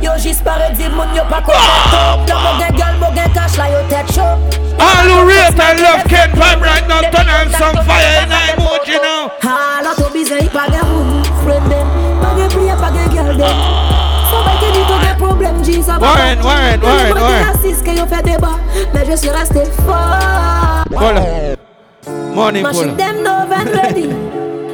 [0.00, 3.58] Yo jis pare di moun yo pa kontakto Yo mou gen gyal, mou gen kash
[3.60, 4.40] la yo tet chou
[4.80, 8.40] All who rape and love Ken Prime right now Turn on some fire in a
[8.54, 11.92] emoji now Ha, ah, la to bize yi pa gen moun friend dem
[12.22, 13.60] Pa gen priye, pa gen gyal dem
[14.32, 14.88] Son bay ke di ah.
[14.88, 17.44] to gen problem jis a pa Warren, Warren, Warren, Warren.
[17.44, 18.56] Yo asis ke yo fe deba
[18.94, 20.88] Mè je suis resté fort.
[20.90, 21.22] Voilà.
[22.34, 23.18] Morning, Machine them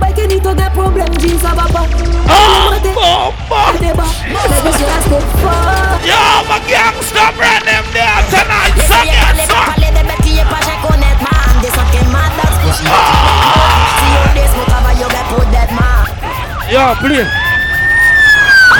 [0.00, 1.88] by Kenny to get problem jeans of a pop.
[3.02, 3.76] Oh, fuck!
[6.00, 6.16] Yo,
[6.48, 8.74] my gangsta brand them there tonight.
[8.88, 9.90] Suck it, suck it.
[16.70, 17.26] Yo, play.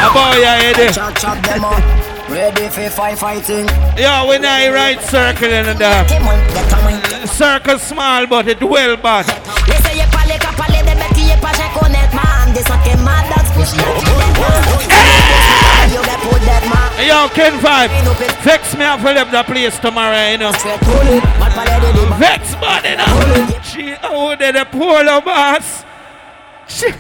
[0.01, 0.95] About your head.
[0.95, 1.83] Chop, chop them up.
[2.31, 3.67] Ready for fight fighting.
[3.99, 6.09] Yeah, when I right circle in the dark.
[7.29, 9.27] Circle small, but it well bad.
[15.95, 16.93] Yo get put dead man.
[16.97, 17.91] Hey, Yo, Ken Vibe,
[18.45, 20.53] vex me up for leave the place tomorrow, you know.
[22.19, 23.63] Vex bad, you know.
[23.63, 25.85] She, oh, they the polo boss.
[26.69, 26.93] She,